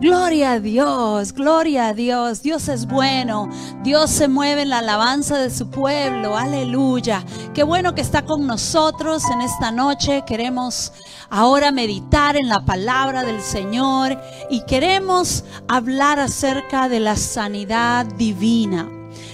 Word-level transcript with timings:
Gloria 0.00 0.52
a 0.52 0.60
Dios, 0.60 1.32
gloria 1.32 1.88
a 1.88 1.92
Dios. 1.92 2.40
Dios 2.42 2.68
es 2.68 2.86
bueno. 2.86 3.50
Dios 3.82 4.10
se 4.10 4.28
mueve 4.28 4.62
en 4.62 4.68
la 4.68 4.78
alabanza 4.78 5.38
de 5.38 5.50
su 5.50 5.70
pueblo. 5.70 6.36
Aleluya. 6.36 7.24
Qué 7.52 7.64
bueno 7.64 7.96
que 7.96 8.00
está 8.00 8.24
con 8.24 8.46
nosotros 8.46 9.24
en 9.32 9.40
esta 9.40 9.72
noche. 9.72 10.22
Queremos 10.24 10.92
ahora 11.30 11.72
meditar 11.72 12.36
en 12.36 12.48
la 12.48 12.64
palabra 12.64 13.24
del 13.24 13.40
Señor 13.40 14.16
y 14.48 14.60
queremos 14.66 15.42
hablar 15.66 16.20
acerca 16.20 16.88
de 16.88 17.00
la 17.00 17.16
sanidad 17.16 18.06
divina. 18.06 18.88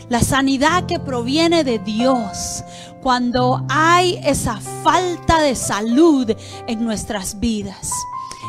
La 0.09 0.23
sanidad 0.23 0.87
que 0.87 0.99
proviene 0.99 1.65
de 1.65 1.79
Dios 1.79 2.65
cuando 3.03 3.63
hay 3.69 4.19
esa 4.25 4.59
falta 4.83 5.43
de 5.43 5.57
salud 5.57 6.31
en 6.67 6.83
nuestras 6.83 7.39
vidas. 7.39 7.91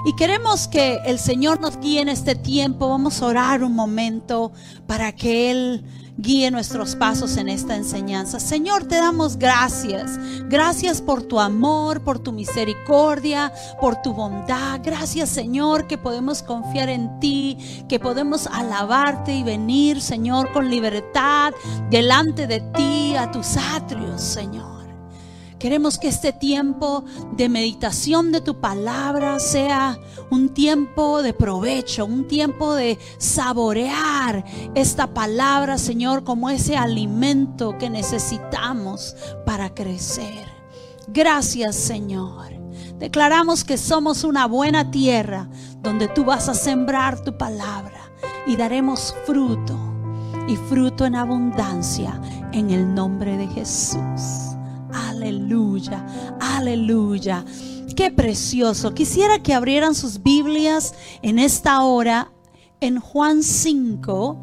Y 0.06 0.14
queremos 0.14 0.68
que 0.68 1.00
el 1.06 1.18
Señor 1.18 1.60
nos 1.60 1.80
guíe 1.80 2.00
en 2.00 2.10
este 2.10 2.36
tiempo. 2.36 2.90
Vamos 2.90 3.22
a 3.22 3.26
orar 3.26 3.64
un 3.64 3.74
momento 3.74 4.52
para 4.86 5.12
que 5.13 5.50
Él 5.50 5.84
guíe 6.18 6.52
nuestros 6.52 6.96
pasos 6.96 7.38
en 7.38 7.50
esta 7.50 7.76
enseñanza. 7.76 8.40
Señor, 8.40 8.86
te 8.86 8.98
damos 8.98 9.38
gracias. 9.38 10.20
Gracias 10.48 11.02
por 11.02 11.23
tu 11.23 11.40
amor, 11.40 12.04
por 12.04 12.20
tu 12.20 12.32
misericordia, 12.32 13.52
por 13.82 14.02
tu 14.02 14.13
bondad. 14.13 14.80
Gracias, 14.84 15.30
Señor, 15.30 15.88
que 15.88 15.98
podemos 15.98 16.44
confiar 16.44 16.90
en 16.90 17.20
ti, 17.20 17.58
que 17.90 17.99
podemos 17.99 18.46
alabarte 18.48 19.34
y 19.34 19.44
venir, 19.44 20.02
Señor, 20.02 20.52
con 20.54 20.70
libertad 20.70 21.52
delante 21.90 22.46
de 22.46 22.62
ti 22.76 23.16
a 23.16 23.32
tus 23.32 23.58
atrios, 23.58 24.22
Señor. 24.22 24.74
Queremos 25.66 25.98
que 25.98 26.10
este 26.10 26.32
tiempo 26.32 27.04
de 27.32 27.50
meditación 27.50 28.32
de 28.32 28.40
tu 28.40 28.62
palabra 28.62 29.40
sea 29.40 29.98
un 30.30 30.50
tiempo 30.50 31.24
de 31.24 31.34
provecho, 31.34 32.05
un 32.05 32.28
tiempo 32.28 32.76
de 32.76 33.00
saborear 33.18 34.46
esta 34.76 35.12
palabra, 35.12 35.80
Señor, 35.80 36.24
como 36.24 36.52
ese 36.52 36.77
alimento 36.77 37.80
que 37.80 37.90
necesitamos 37.90 39.16
para 39.44 39.74
crecer. 39.74 40.48
Gracias, 41.07 41.76
Señor. 41.76 42.54
Declaramos 43.00 43.63
que 43.63 43.79
somos 43.79 44.24
una 44.24 44.46
buena 44.46 44.91
tierra 44.91 45.50
donde 45.82 46.07
tú 46.10 46.26
vas 46.26 46.48
a 46.48 46.54
sembrar 46.54 47.24
tu 47.24 47.35
palabra 47.40 48.12
y 48.46 48.55
daremos 48.55 49.16
fruto 49.26 49.76
y 50.48 50.57
fruto 50.57 51.07
en 51.07 51.16
abundancia 51.16 52.22
en 52.52 52.70
el 52.70 52.94
nombre 52.94 53.35
de 53.35 53.48
Jesús. 53.48 54.54
Aleluya, 54.96 56.05
aleluya. 56.40 57.43
Qué 57.98 58.12
precioso. 58.12 58.93
Quisiera 58.93 59.43
que 59.43 59.54
abrieran 59.54 59.93
sus 59.93 60.24
Biblias 60.24 60.96
en 61.21 61.38
esta 61.38 61.84
hora 61.84 62.32
en 62.79 62.99
Juan 62.99 63.43
5, 63.43 64.41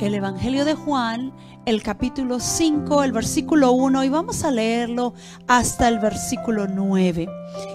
el 0.00 0.14
Evangelio 0.14 0.64
de 0.64 0.74
Juan, 0.74 1.32
el 1.64 1.80
capítulo 1.80 2.40
5, 2.40 3.04
el 3.04 3.12
versículo 3.12 3.70
1, 3.70 4.02
y 4.02 4.08
vamos 4.08 4.42
a 4.42 4.50
leerlo 4.50 5.14
hasta 5.46 5.86
el 5.86 6.00
versículo 6.00 6.66
9. 6.66 7.28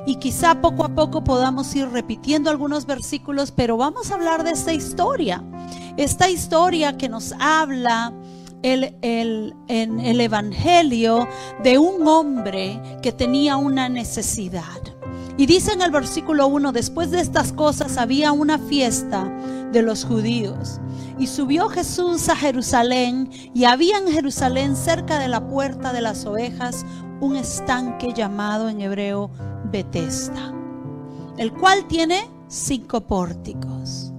Y 0.06 0.16
quizá 0.16 0.60
poco 0.60 0.84
a 0.84 0.90
poco 0.90 1.24
podamos 1.24 1.74
ir 1.74 1.88
repitiendo 1.88 2.50
algunos 2.50 2.86
versículos, 2.86 3.52
pero 3.52 3.78
vamos 3.78 4.12
a 4.12 4.16
hablar 4.16 4.44
de 4.44 4.52
esta 4.52 4.74
historia. 4.74 5.42
Esta 5.96 6.30
historia 6.30 6.98
que 6.98 7.08
nos 7.08 7.34
habla 7.40 8.14
el, 8.64 8.96
en 9.02 10.00
el 10.00 10.22
Evangelio 10.22 11.28
de 11.64 11.78
un 11.78 12.08
hombre 12.08 12.82
que 13.02 13.12
tenía 13.12 13.58
una 13.58 13.90
necesidad. 13.90 14.82
Y 15.38 15.46
dice 15.46 15.74
en 15.74 15.82
el 15.84 15.92
versículo 15.92 16.48
1, 16.48 16.72
después 16.72 17.12
de 17.12 17.22
estas 17.22 17.54
cosas 17.54 17.98
había 17.98 18.32
una 18.32 18.58
fiesta 18.58 19.32
de 19.72 19.84
los 19.84 20.04
judíos. 20.04 20.80
Y 21.20 21.28
subió 21.28 21.70
Jesús 21.70 22.30
a 22.30 22.36
Jerusalén 22.36 23.30
y 23.54 23.66
había 23.66 23.98
en 23.98 24.08
Jerusalén 24.08 24.76
cerca 24.76 25.20
de 25.20 25.28
la 25.28 25.48
puerta 25.48 25.94
de 25.94 26.02
las 26.02 26.26
ovejas 26.26 26.86
un 27.20 27.36
estanque 27.36 28.14
llamado 28.14 28.70
en 28.70 28.82
hebreo 28.82 29.32
Betesda, 29.72 30.54
el 31.38 31.52
cual 31.54 31.88
tiene 31.88 32.30
cinco 32.48 33.02
pórticos. 33.02 34.14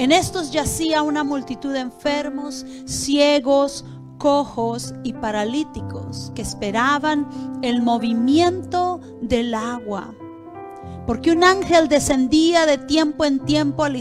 En 0.00 0.12
estos 0.12 0.50
yacía 0.50 1.02
una 1.02 1.24
multitud 1.24 1.74
de 1.74 1.80
enfermos, 1.80 2.64
ciegos, 2.86 3.84
cojos 4.16 4.94
y 5.04 5.12
paralíticos 5.12 6.32
que 6.34 6.40
esperaban 6.40 7.28
el 7.60 7.82
movimiento 7.82 8.98
del 9.20 9.52
agua. 9.52 10.14
Porque 11.06 11.32
un 11.32 11.44
ángel 11.44 11.88
descendía 11.88 12.64
de 12.64 12.78
tiempo 12.78 13.26
en 13.26 13.40
tiempo 13.40 13.84
al, 13.84 13.96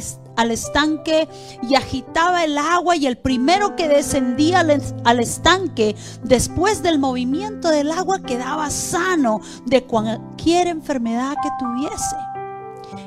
estanque 0.52 1.28
y 1.64 1.76
agitaba 1.76 2.46
el 2.46 2.58
agua 2.58 2.96
y 2.96 3.06
el 3.06 3.18
primero 3.18 3.76
que 3.76 3.90
descendía 3.90 4.62
al 5.04 5.20
estanque 5.20 5.98
después 6.24 6.82
del 6.82 6.98
movimiento 6.98 7.70
del 7.72 7.92
agua 7.92 8.22
quedaba 8.22 8.70
sano 8.70 9.42
de 9.66 9.84
cualquier 9.84 10.68
enfermedad 10.68 11.34
que 11.44 11.50
tuviese. 11.60 12.16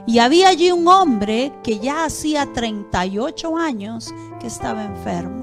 Y 0.07 0.19
había 0.19 0.49
allí 0.49 0.73
un 0.73 0.87
hombre 0.89 1.53
que 1.63 1.79
ya 1.79 2.05
hacía 2.05 2.53
38 2.53 3.57
años 3.57 4.13
que 4.41 4.47
estaba 4.47 4.85
enfermo. 4.85 5.43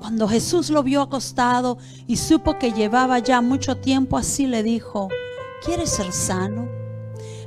Cuando 0.00 0.28
Jesús 0.28 0.68
lo 0.68 0.82
vio 0.82 1.00
acostado 1.00 1.78
y 2.06 2.16
supo 2.16 2.58
que 2.58 2.72
llevaba 2.72 3.20
ya 3.20 3.40
mucho 3.40 3.78
tiempo 3.78 4.18
así, 4.18 4.46
le 4.46 4.62
dijo, 4.62 5.08
¿quieres 5.64 5.90
ser 5.90 6.12
sano? 6.12 6.68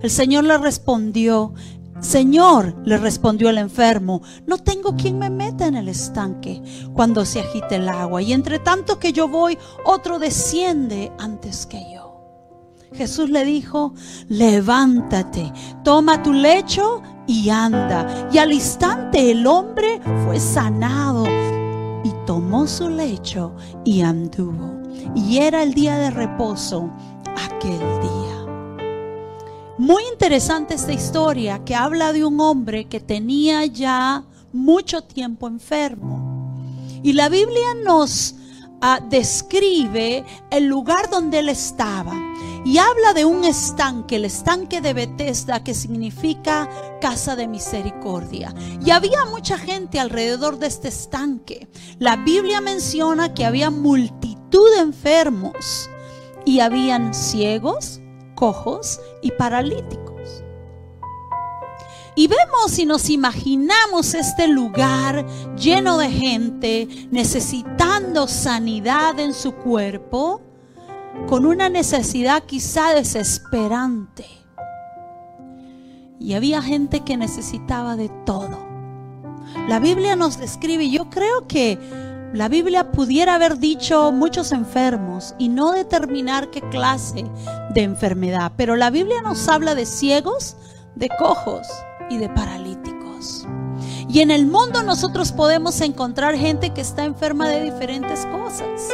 El 0.02 0.10
Señor 0.10 0.44
le 0.44 0.58
respondió, 0.58 1.54
Señor, 2.00 2.76
le 2.86 2.98
respondió 2.98 3.50
el 3.50 3.58
enfermo, 3.58 4.22
no 4.46 4.60
tengo 4.60 4.96
quien 4.96 5.18
me 5.18 5.30
meta 5.30 5.66
en 5.66 5.76
el 5.76 5.88
estanque 5.88 6.62
cuando 6.94 7.26
se 7.26 7.42
agite 7.42 7.76
el 7.76 7.90
agua, 7.90 8.22
y 8.22 8.34
entre 8.34 8.60
tanto 8.60 9.00
que 9.00 9.14
yo 9.14 9.28
voy, 9.28 9.58
otro 9.84 10.20
desciende 10.20 11.12
antes 11.18 11.66
que 11.66 11.80
yo. 11.94 12.07
Jesús 12.94 13.30
le 13.30 13.44
dijo, 13.44 13.94
levántate, 14.28 15.52
toma 15.84 16.24
tu 16.24 16.34
lecho 16.34 17.02
y 17.28 17.50
anda. 17.50 18.30
Y 18.32 18.38
al 18.38 18.54
instante 18.54 19.32
el 19.32 19.46
hombre 19.46 20.00
fue 20.26 20.40
sanado 20.40 21.26
y 22.04 22.12
tomó 22.26 22.68
su 22.68 22.90
lecho 22.90 23.54
y 23.86 24.02
anduvo. 24.02 24.82
Y 25.16 25.38
era 25.38 25.64
el 25.64 25.74
día 25.74 25.98
de 25.98 26.12
reposo 26.12 26.90
aquel 27.36 27.80
día. 27.80 28.28
Muy 29.78 30.04
interesante 30.12 30.74
esta 30.74 30.94
historia 30.94 31.64
que 31.64 31.76
habla 31.76 32.12
de 32.12 32.26
un 32.26 32.40
hombre 32.40 32.86
que 32.86 33.00
tenía 33.00 33.66
ya 33.66 34.24
mucho 34.52 35.02
tiempo 35.04 35.48
enfermo. 35.48 36.28
Y 37.04 37.14
la 37.14 37.30
Biblia 37.30 37.76
nos 37.86 38.36
ah, 38.82 39.00
describe 39.08 40.26
el 40.50 40.66
lugar 40.66 41.10
donde 41.10 41.40
él 41.40 41.50
estaba. 41.50 42.14
Y 42.68 42.80
habla 42.80 43.14
de 43.14 43.24
un 43.24 43.46
estanque, 43.46 44.18
el 44.18 44.26
estanque 44.26 44.82
de 44.82 44.92
Bethesda, 44.94 45.64
que 45.64 45.74
significa 45.74 46.70
casa 47.00 47.38
de 47.38 47.48
misericordia. 47.48 48.54
Y 48.84 48.92
había 48.92 49.24
mucha 49.24 49.58
gente 49.58 50.02
alrededor 50.02 50.60
de 50.60 50.68
este 50.68 50.90
estanque. 50.90 51.70
La 51.98 52.18
Biblia 52.18 52.60
menciona 52.60 53.34
que 53.34 53.46
había 53.46 53.70
multitud 53.70 54.70
de 54.76 54.82
enfermos 54.82 55.90
y 56.44 56.60
habían 56.60 57.14
ciegos, 57.14 58.02
cojos 58.36 59.00
y 59.22 59.32
paralíticos. 59.32 60.44
Y 62.16 62.28
vemos 62.28 62.78
y 62.80 62.86
nos 62.86 63.10
imaginamos 63.10 64.14
este 64.14 64.50
lugar 64.50 65.26
lleno 65.56 65.98
de 65.98 66.10
gente 66.10 67.08
necesitando 67.12 68.28
sanidad 68.28 69.18
en 69.22 69.34
su 69.34 69.54
cuerpo 69.54 70.42
con 71.26 71.46
una 71.46 71.70
necesidad 71.70 72.44
quizá 72.44 72.94
desesperante. 72.94 74.26
Y 76.20 76.34
había 76.34 76.62
gente 76.62 77.02
que 77.02 77.18
necesitaba 77.18 77.96
de 77.96 78.10
todo. 78.26 78.66
La 79.68 79.80
Biblia 79.80 80.16
nos 80.16 80.40
describe, 80.40 80.90
yo 80.90 81.10
creo 81.10 81.48
que 81.48 81.80
la 82.34 82.50
Biblia 82.50 82.92
pudiera 82.92 83.36
haber 83.36 83.58
dicho 83.58 84.12
muchos 84.12 84.52
enfermos 84.52 85.34
y 85.38 85.50
no 85.50 85.72
determinar 85.72 86.50
qué 86.50 86.62
clase 86.62 87.26
de 87.74 87.84
enfermedad, 87.84 88.52
pero 88.58 88.76
la 88.76 88.90
Biblia 88.90 89.22
nos 89.22 89.48
habla 89.48 89.76
de 89.76 89.86
ciegos, 89.86 90.58
de 90.96 91.10
cojos 91.18 91.68
y 92.10 92.18
de 92.18 92.30
paralíticos. 92.30 93.46
Y 94.10 94.20
en 94.20 94.32
el 94.32 94.46
mundo 94.46 94.84
nosotros 94.84 95.32
podemos 95.32 95.80
encontrar 95.82 96.36
gente 96.36 96.72
que 96.72 96.82
está 96.82 97.04
enferma 97.06 97.48
de 97.48 97.64
diferentes 97.64 98.26
cosas. 98.26 98.90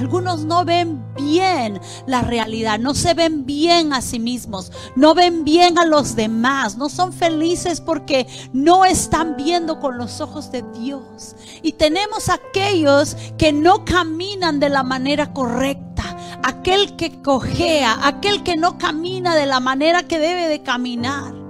Algunos 0.00 0.46
no 0.46 0.64
ven 0.64 1.04
bien 1.14 1.78
la 2.06 2.22
realidad, 2.22 2.78
no 2.78 2.94
se 2.94 3.12
ven 3.12 3.44
bien 3.44 3.92
a 3.92 4.00
sí 4.00 4.18
mismos, 4.18 4.72
no 4.96 5.14
ven 5.14 5.44
bien 5.44 5.78
a 5.78 5.84
los 5.84 6.16
demás, 6.16 6.78
no 6.78 6.88
son 6.88 7.12
felices 7.12 7.82
porque 7.82 8.26
no 8.54 8.86
están 8.86 9.36
viendo 9.36 9.78
con 9.78 9.98
los 9.98 10.22
ojos 10.22 10.50
de 10.50 10.64
Dios. 10.80 11.36
Y 11.62 11.72
tenemos 11.72 12.30
aquellos 12.30 13.14
que 13.36 13.52
no 13.52 13.84
caminan 13.84 14.58
de 14.58 14.70
la 14.70 14.82
manera 14.82 15.34
correcta, 15.34 16.16
aquel 16.42 16.96
que 16.96 17.20
cojea, 17.20 17.98
aquel 18.02 18.42
que 18.42 18.56
no 18.56 18.78
camina 18.78 19.34
de 19.34 19.44
la 19.44 19.60
manera 19.60 20.04
que 20.04 20.18
debe 20.18 20.48
de 20.48 20.62
caminar 20.62 21.40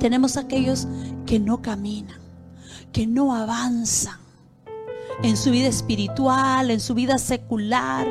tenemos 0.00 0.36
aquellos 0.36 0.86
que 1.24 1.38
no 1.38 1.62
caminan, 1.62 2.20
que 2.92 3.06
no 3.06 3.34
avanzan 3.34 4.23
en 5.22 5.36
su 5.36 5.50
vida 5.50 5.68
espiritual, 5.68 6.70
en 6.70 6.80
su 6.80 6.94
vida 6.94 7.18
secular. 7.18 8.06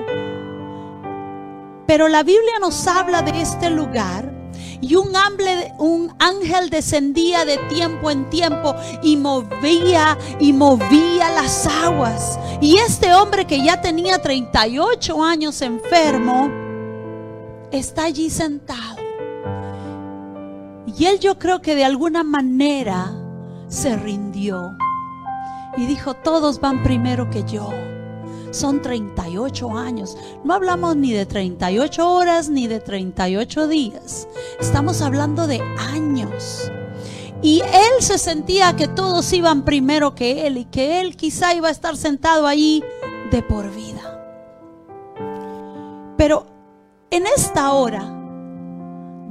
Pero 1.87 2.07
la 2.07 2.23
Biblia 2.23 2.53
nos 2.59 2.87
habla 2.87 3.21
de 3.21 3.41
este 3.41 3.69
lugar 3.69 4.31
y 4.81 4.95
un, 4.95 5.13
un 5.79 6.13
ángel 6.19 6.69
descendía 6.69 7.45
de 7.45 7.57
tiempo 7.69 8.11
en 8.11 8.29
tiempo 8.29 8.75
y 9.01 9.17
movía 9.17 10.17
y 10.39 10.53
movía 10.53 11.29
las 11.31 11.65
aguas. 11.67 12.39
Y 12.61 12.77
este 12.77 13.13
hombre 13.13 13.45
que 13.45 13.63
ya 13.63 13.81
tenía 13.81 14.21
38 14.21 15.23
años 15.23 15.61
enfermo, 15.61 16.49
está 17.71 18.05
allí 18.05 18.29
sentado. 18.29 18.97
Y 20.97 21.05
él 21.05 21.19
yo 21.19 21.39
creo 21.39 21.61
que 21.61 21.75
de 21.75 21.85
alguna 21.85 22.23
manera 22.23 23.11
se 23.67 23.95
rindió 23.95 24.77
y 25.77 25.85
dijo, 25.85 26.13
todos 26.13 26.59
van 26.59 26.83
primero 26.83 27.29
que 27.29 27.43
yo. 27.43 27.69
Son 28.51 28.81
38 28.81 29.75
años. 29.75 30.15
No 30.43 30.53
hablamos 30.53 30.95
ni 30.95 31.11
de 31.11 31.25
38 31.25 32.11
horas 32.11 32.49
ni 32.49 32.67
de 32.67 32.79
38 32.79 33.67
días. 33.67 34.27
Estamos 34.59 35.01
hablando 35.01 35.47
de 35.47 35.59
años. 35.91 36.71
Y 37.41 37.61
él 37.61 38.01
se 38.01 38.17
sentía 38.17 38.75
que 38.75 38.87
todos 38.87 39.33
iban 39.33 39.65
primero 39.65 40.15
que 40.15 40.47
él 40.47 40.57
y 40.57 40.65
que 40.65 41.01
él 41.01 41.17
quizá 41.17 41.53
iba 41.53 41.67
a 41.67 41.71
estar 41.71 41.97
sentado 41.97 42.47
ahí 42.47 42.83
de 43.31 43.41
por 43.41 43.69
vida. 43.73 44.19
Pero 46.15 46.45
en 47.09 47.25
esta 47.27 47.73
hora 47.73 48.03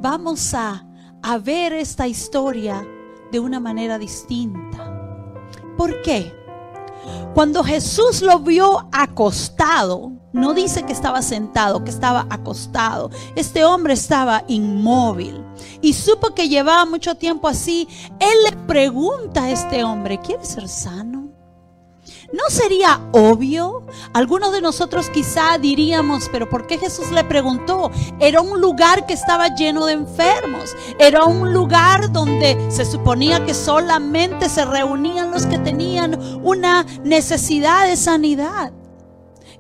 vamos 0.00 0.52
a, 0.52 0.84
a 1.22 1.38
ver 1.38 1.72
esta 1.72 2.08
historia 2.08 2.86
de 3.30 3.40
una 3.40 3.60
manera 3.60 3.98
distinta. 3.98 4.71
¿Por 5.76 6.02
qué? 6.02 6.32
Cuando 7.34 7.64
Jesús 7.64 8.22
lo 8.22 8.38
vio 8.40 8.86
acostado, 8.92 10.12
no 10.32 10.54
dice 10.54 10.84
que 10.84 10.92
estaba 10.92 11.22
sentado, 11.22 11.82
que 11.82 11.90
estaba 11.90 12.26
acostado. 12.30 13.10
Este 13.36 13.64
hombre 13.64 13.94
estaba 13.94 14.44
inmóvil 14.48 15.42
y 15.80 15.94
supo 15.94 16.34
que 16.34 16.48
llevaba 16.48 16.84
mucho 16.84 17.14
tiempo 17.14 17.48
así. 17.48 17.88
Él 18.20 18.36
le 18.50 18.56
pregunta 18.66 19.44
a 19.44 19.50
este 19.50 19.82
hombre, 19.84 20.20
¿quieres 20.20 20.48
ser 20.48 20.68
sano? 20.68 21.21
¿No 22.32 22.44
sería 22.48 22.98
obvio? 23.12 23.84
Algunos 24.14 24.52
de 24.52 24.62
nosotros 24.62 25.10
quizá 25.10 25.58
diríamos, 25.58 26.30
pero 26.32 26.48
¿por 26.48 26.66
qué 26.66 26.78
Jesús 26.78 27.10
le 27.10 27.24
preguntó? 27.24 27.90
Era 28.20 28.40
un 28.40 28.58
lugar 28.58 29.04
que 29.04 29.12
estaba 29.12 29.54
lleno 29.54 29.84
de 29.84 29.92
enfermos. 29.92 30.74
Era 30.98 31.24
un 31.24 31.52
lugar 31.52 32.10
donde 32.10 32.56
se 32.70 32.86
suponía 32.86 33.44
que 33.44 33.52
solamente 33.52 34.48
se 34.48 34.64
reunían 34.64 35.30
los 35.30 35.44
que 35.44 35.58
tenían 35.58 36.18
una 36.42 36.84
necesidad 37.04 37.86
de 37.86 37.96
sanidad. 37.96 38.72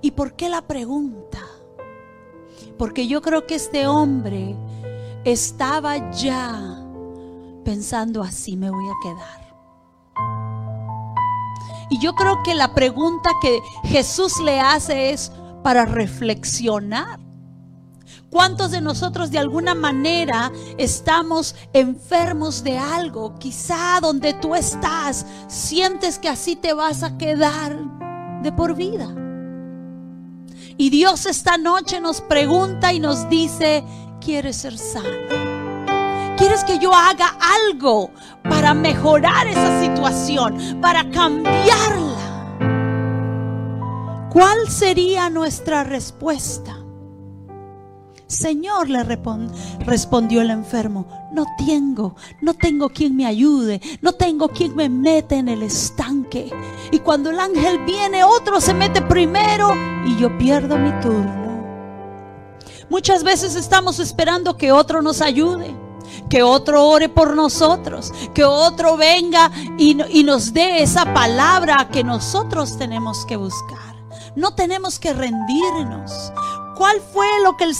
¿Y 0.00 0.12
por 0.12 0.32
qué 0.32 0.48
la 0.48 0.62
pregunta? 0.62 1.40
Porque 2.78 3.06
yo 3.06 3.20
creo 3.20 3.46
que 3.46 3.54
este 3.54 3.86
hombre 3.86 4.56
estaba 5.24 6.10
ya 6.10 6.82
pensando 7.64 8.22
así 8.22 8.56
me 8.56 8.70
voy 8.70 8.88
a 8.88 8.94
quedar. 9.02 9.41
Y 11.92 11.98
yo 11.98 12.14
creo 12.14 12.42
que 12.42 12.54
la 12.54 12.72
pregunta 12.72 13.28
que 13.42 13.60
Jesús 13.84 14.40
le 14.40 14.58
hace 14.60 15.10
es 15.10 15.30
para 15.62 15.84
reflexionar. 15.84 17.20
¿Cuántos 18.30 18.70
de 18.70 18.80
nosotros 18.80 19.30
de 19.30 19.36
alguna 19.36 19.74
manera 19.74 20.50
estamos 20.78 21.54
enfermos 21.74 22.64
de 22.64 22.78
algo? 22.78 23.34
Quizá 23.34 23.98
donde 24.00 24.32
tú 24.32 24.54
estás 24.54 25.26
sientes 25.48 26.18
que 26.18 26.30
así 26.30 26.56
te 26.56 26.72
vas 26.72 27.02
a 27.02 27.18
quedar 27.18 27.78
de 28.40 28.52
por 28.52 28.74
vida. 28.74 29.14
Y 30.78 30.88
Dios 30.88 31.26
esta 31.26 31.58
noche 31.58 32.00
nos 32.00 32.22
pregunta 32.22 32.94
y 32.94 33.00
nos 33.00 33.28
dice, 33.28 33.84
¿quieres 34.18 34.56
ser 34.56 34.78
sano? 34.78 35.51
¿Quieres 36.36 36.64
que 36.64 36.78
yo 36.78 36.92
haga 36.94 37.36
algo 37.66 38.10
para 38.42 38.74
mejorar 38.74 39.46
esa 39.46 39.80
situación, 39.80 40.80
para 40.80 41.08
cambiarla? 41.10 42.12
¿Cuál 44.30 44.68
sería 44.68 45.28
nuestra 45.28 45.84
respuesta? 45.84 46.78
Señor, 48.26 48.88
le 48.88 49.04
respondió 49.84 50.40
el 50.40 50.50
enfermo, 50.50 51.06
no 51.32 51.44
tengo, 51.66 52.16
no 52.40 52.54
tengo 52.54 52.88
quien 52.88 53.14
me 53.14 53.26
ayude, 53.26 53.80
no 54.00 54.14
tengo 54.14 54.48
quien 54.48 54.74
me 54.74 54.88
mete 54.88 55.36
en 55.36 55.50
el 55.50 55.62
estanque. 55.62 56.50
Y 56.90 57.00
cuando 57.00 57.28
el 57.28 57.38
ángel 57.38 57.84
viene, 57.84 58.24
otro 58.24 58.58
se 58.58 58.72
mete 58.72 59.02
primero 59.02 59.74
y 60.06 60.16
yo 60.16 60.36
pierdo 60.38 60.78
mi 60.78 60.90
turno. 61.02 61.42
Muchas 62.88 63.22
veces 63.22 63.54
estamos 63.54 63.98
esperando 63.98 64.56
que 64.56 64.72
otro 64.72 65.02
nos 65.02 65.20
ayude 65.20 65.81
que 66.28 66.42
otro 66.42 66.86
ore 66.86 67.08
por 67.08 67.34
nosotros, 67.34 68.12
que 68.34 68.44
otro 68.44 68.96
venga 68.96 69.50
y, 69.78 69.94
nos 70.24 70.52
dé 70.52 70.82
esa 70.82 71.12
palabra 71.12 71.88
que 71.90 72.04
nosotros 72.04 72.78
tenemos 72.78 73.26
que 73.26 73.36
buscar. 73.36 73.96
No 74.34 74.54
tenemos 74.54 74.98
que 74.98 75.12
rendirnos. 75.12 76.32
¿Cuál 76.76 77.02
fue 77.12 77.26
lo 77.42 77.56
que, 77.56 77.70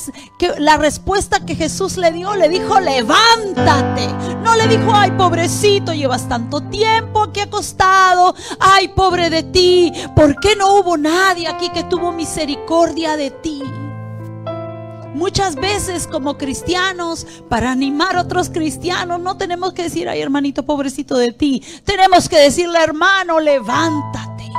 la 0.58 0.76
respuesta 0.76 1.44
que 1.44 1.54
Jesús 1.54 1.96
le 1.96 2.12
dio? 2.12 2.34
Le 2.36 2.48
dijo, 2.48 2.78
levántate. 2.78 4.06
No 4.42 4.54
le 4.54 4.68
dijo, 4.68 4.92
ay, 4.92 5.12
pobrecito, 5.12 5.94
llevas 5.94 6.28
tanto 6.28 6.60
tiempo 6.60 7.22
aquí 7.22 7.40
acostado. 7.40 8.34
Ay, 8.60 8.88
pobre 8.88 9.30
de 9.30 9.44
ti. 9.44 9.92
¿Por 10.14 10.38
qué 10.40 10.56
no 10.56 10.74
hubo 10.74 10.96
nadie 10.96 11.48
aquí 11.48 11.70
que 11.70 11.84
tuvo 11.84 12.12
misericordia 12.12 13.16
de 13.16 13.30
ti? 13.30 13.62
Muchas 15.14 15.56
veces 15.56 16.06
como 16.06 16.38
cristianos, 16.38 17.26
para 17.48 17.70
animar 17.70 18.16
a 18.16 18.22
otros 18.22 18.48
cristianos, 18.48 19.20
no 19.20 19.36
tenemos 19.36 19.74
que 19.74 19.82
decir, 19.84 20.08
ay 20.08 20.20
hermanito, 20.20 20.64
pobrecito 20.64 21.16
de 21.16 21.32
ti. 21.32 21.62
Tenemos 21.84 22.28
que 22.28 22.38
decirle, 22.38 22.82
hermano, 22.82 23.38
levántate. 23.38 24.50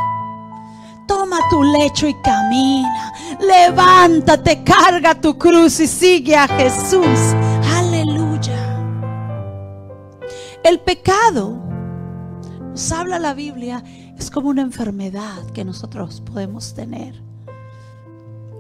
Toma 1.07 1.39
tu 1.49 1.63
lecho 1.63 2.07
y 2.07 2.13
camina. 2.21 3.13
Levántate, 3.39 4.63
carga 4.63 5.19
tu 5.19 5.37
cruz 5.37 5.79
y 5.79 5.87
sigue 5.87 6.35
a 6.35 6.47
Jesús. 6.47 7.19
Aleluya. 7.75 8.79
El 10.63 10.79
pecado, 10.79 11.59
nos 12.69 12.91
habla 12.91 13.19
la 13.19 13.33
Biblia, 13.33 13.83
es 14.17 14.29
como 14.29 14.49
una 14.49 14.61
enfermedad 14.61 15.45
que 15.53 15.65
nosotros 15.65 16.21
podemos 16.21 16.73
tener 16.73 17.32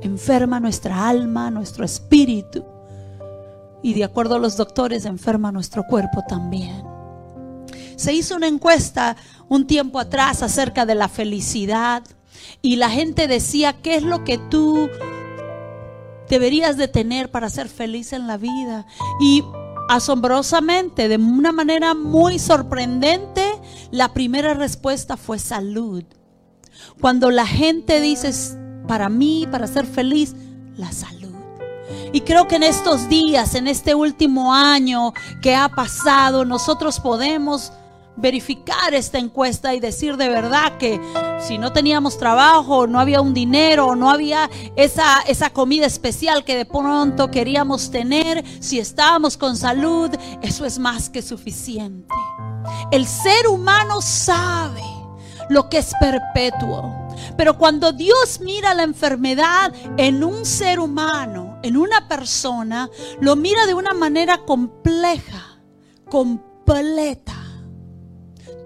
enferma 0.03 0.59
nuestra 0.59 1.07
alma, 1.07 1.49
nuestro 1.49 1.85
espíritu. 1.85 2.63
Y 3.81 3.93
de 3.93 4.03
acuerdo 4.03 4.35
a 4.35 4.39
los 4.39 4.57
doctores, 4.57 5.05
enferma 5.05 5.51
nuestro 5.51 5.83
cuerpo 5.83 6.23
también. 6.27 6.83
Se 7.95 8.13
hizo 8.13 8.35
una 8.35 8.47
encuesta 8.47 9.15
un 9.49 9.67
tiempo 9.67 9.99
atrás 9.99 10.41
acerca 10.41 10.85
de 10.85 10.95
la 10.95 11.09
felicidad 11.09 12.03
y 12.61 12.77
la 12.77 12.89
gente 12.89 13.27
decía, 13.27 13.73
¿qué 13.81 13.95
es 13.95 14.03
lo 14.03 14.23
que 14.23 14.37
tú 14.37 14.89
deberías 16.29 16.77
de 16.77 16.87
tener 16.87 17.29
para 17.29 17.49
ser 17.49 17.69
feliz 17.69 18.13
en 18.13 18.27
la 18.27 18.37
vida? 18.37 18.85
Y 19.19 19.43
asombrosamente, 19.89 21.07
de 21.07 21.17
una 21.17 21.51
manera 21.51 21.93
muy 21.93 22.39
sorprendente, 22.39 23.45
la 23.91 24.13
primera 24.13 24.53
respuesta 24.53 25.17
fue 25.17 25.39
salud. 25.39 26.03
Cuando 26.99 27.31
la 27.31 27.45
gente 27.45 28.01
dice, 28.01 28.31
para 28.93 29.09
mí, 29.09 29.47
para 29.49 29.65
ser 29.65 29.87
feliz, 29.87 30.35
la 30.77 30.91
salud. 30.91 31.33
Y 32.11 32.21
creo 32.21 32.47
que 32.47 32.57
en 32.57 32.61
estos 32.61 33.09
días, 33.09 33.55
en 33.55 33.67
este 33.67 33.95
último 33.95 34.53
año 34.53 35.13
que 35.41 35.55
ha 35.55 35.67
pasado, 35.67 36.45
nosotros 36.45 36.99
podemos 36.99 37.73
verificar 38.15 38.93
esta 38.93 39.17
encuesta 39.17 39.73
y 39.73 39.79
decir 39.79 40.15
de 40.15 40.29
verdad 40.29 40.77
que 40.77 41.01
si 41.39 41.57
no 41.57 41.73
teníamos 41.73 42.19
trabajo, 42.19 42.85
no 42.85 42.99
había 42.99 43.19
un 43.19 43.33
dinero, 43.33 43.95
no 43.95 44.11
había 44.11 44.47
esa, 44.75 45.21
esa 45.21 45.49
comida 45.49 45.87
especial 45.87 46.45
que 46.45 46.55
de 46.55 46.65
pronto 46.65 47.31
queríamos 47.31 47.89
tener, 47.89 48.45
si 48.59 48.77
estábamos 48.77 49.37
con 49.37 49.57
salud, 49.57 50.11
eso 50.43 50.65
es 50.65 50.77
más 50.77 51.09
que 51.09 51.23
suficiente. 51.23 52.13
El 52.91 53.07
ser 53.07 53.47
humano 53.47 54.03
sabe 54.03 55.02
lo 55.49 55.69
que 55.69 55.79
es 55.79 55.93
perpetuo. 55.99 57.07
Pero 57.37 57.57
cuando 57.57 57.91
Dios 57.91 58.39
mira 58.41 58.73
la 58.73 58.83
enfermedad 58.83 59.73
en 59.97 60.23
un 60.23 60.45
ser 60.45 60.79
humano, 60.79 61.59
en 61.63 61.77
una 61.77 62.07
persona, 62.07 62.89
lo 63.19 63.35
mira 63.35 63.65
de 63.65 63.73
una 63.73 63.93
manera 63.93 64.39
compleja, 64.39 65.59
completa. 66.09 67.32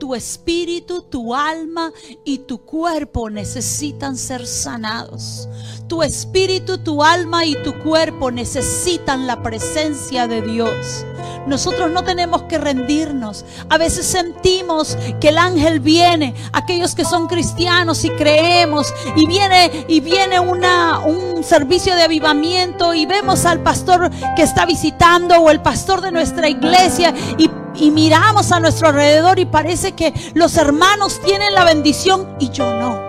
Tu 0.07 0.11
tu 0.11 0.15
espíritu, 0.15 1.01
tu 1.01 1.35
alma 1.35 1.91
y 2.23 2.37
tu 2.37 2.59
cuerpo 2.59 3.29
necesitan 3.29 4.15
ser 4.15 4.47
sanados. 4.47 5.49
Tu 5.89 6.01
espíritu, 6.01 6.77
tu 6.77 7.03
alma 7.03 7.43
y 7.43 7.61
tu 7.61 7.77
cuerpo 7.79 8.31
necesitan 8.31 9.27
la 9.27 9.43
presencia 9.43 10.25
de 10.25 10.41
Dios. 10.41 11.05
Nosotros 11.45 11.91
no 11.91 12.05
tenemos 12.05 12.43
que 12.43 12.57
rendirnos. 12.57 13.43
A 13.69 13.77
veces 13.77 14.05
sentimos 14.05 14.97
que 15.19 15.27
el 15.27 15.37
ángel 15.37 15.81
viene, 15.81 16.33
aquellos 16.53 16.95
que 16.95 17.03
son 17.03 17.27
cristianos 17.27 18.05
y 18.05 18.09
creemos, 18.11 18.93
y 19.17 19.27
viene 19.27 19.85
y 19.89 19.99
viene 19.99 20.39
una, 20.39 20.99
un 20.99 21.43
servicio 21.43 21.95
de 21.95 22.03
avivamiento 22.03 22.93
y 22.93 23.05
vemos 23.05 23.45
al 23.45 23.61
pastor 23.61 24.09
que 24.37 24.43
está 24.43 24.65
visitando 24.65 25.35
o 25.35 25.49
el 25.49 25.61
pastor 25.61 25.99
de 25.99 26.13
nuestra 26.13 26.47
iglesia 26.47 27.13
y 27.37 27.49
y 27.79 27.91
miramos 27.91 28.51
a 28.51 28.59
nuestro 28.59 28.87
alrededor 28.87 29.39
y 29.39 29.45
parece 29.45 29.93
que 29.93 30.13
los 30.33 30.57
hermanos 30.57 31.19
tienen 31.23 31.53
la 31.53 31.65
bendición 31.65 32.35
y 32.39 32.49
yo 32.49 32.73
no. 32.73 33.05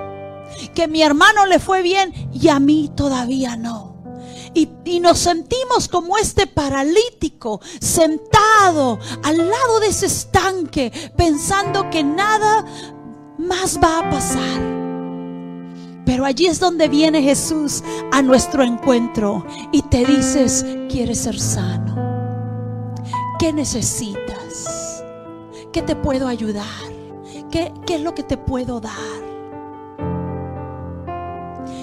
Que 0.74 0.88
mi 0.88 1.02
hermano 1.02 1.46
le 1.46 1.58
fue 1.58 1.82
bien 1.82 2.12
y 2.32 2.48
a 2.48 2.58
mí 2.58 2.90
todavía 2.94 3.56
no. 3.56 3.88
Y, 4.54 4.68
nos 5.00 5.18
sentimos 5.18 5.86
como 5.88 6.16
este 6.18 6.46
paralítico 6.46 7.60
sentado 7.80 8.98
al 9.22 9.36
lado 9.36 9.80
de 9.80 9.88
ese 9.88 10.06
estanque 10.06 10.90
pensando 11.16 11.88
que 11.90 12.02
nada 12.02 12.64
más 13.38 13.78
va 13.82 14.00
a 14.00 14.10
pasar. 14.10 14.60
Pero 16.04 16.24
allí 16.24 16.46
es 16.46 16.58
donde 16.58 16.88
viene 16.88 17.22
Jesús 17.22 17.84
a 18.10 18.22
nuestro 18.22 18.64
encuentro 18.64 19.46
y 19.70 19.82
te 19.82 20.04
dices, 20.04 20.66
quieres 20.88 21.20
ser 21.20 21.38
sano. 21.38 21.94
¿Qué 23.38 23.52
necesitas? 23.52 24.27
¿Qué 25.72 25.82
te 25.82 25.94
puedo 25.96 26.28
ayudar? 26.28 26.64
¿Qué, 27.50 27.72
¿Qué, 27.86 27.96
es 27.96 28.00
lo 28.00 28.14
que 28.14 28.22
te 28.22 28.36
puedo 28.36 28.80
dar? 28.80 29.28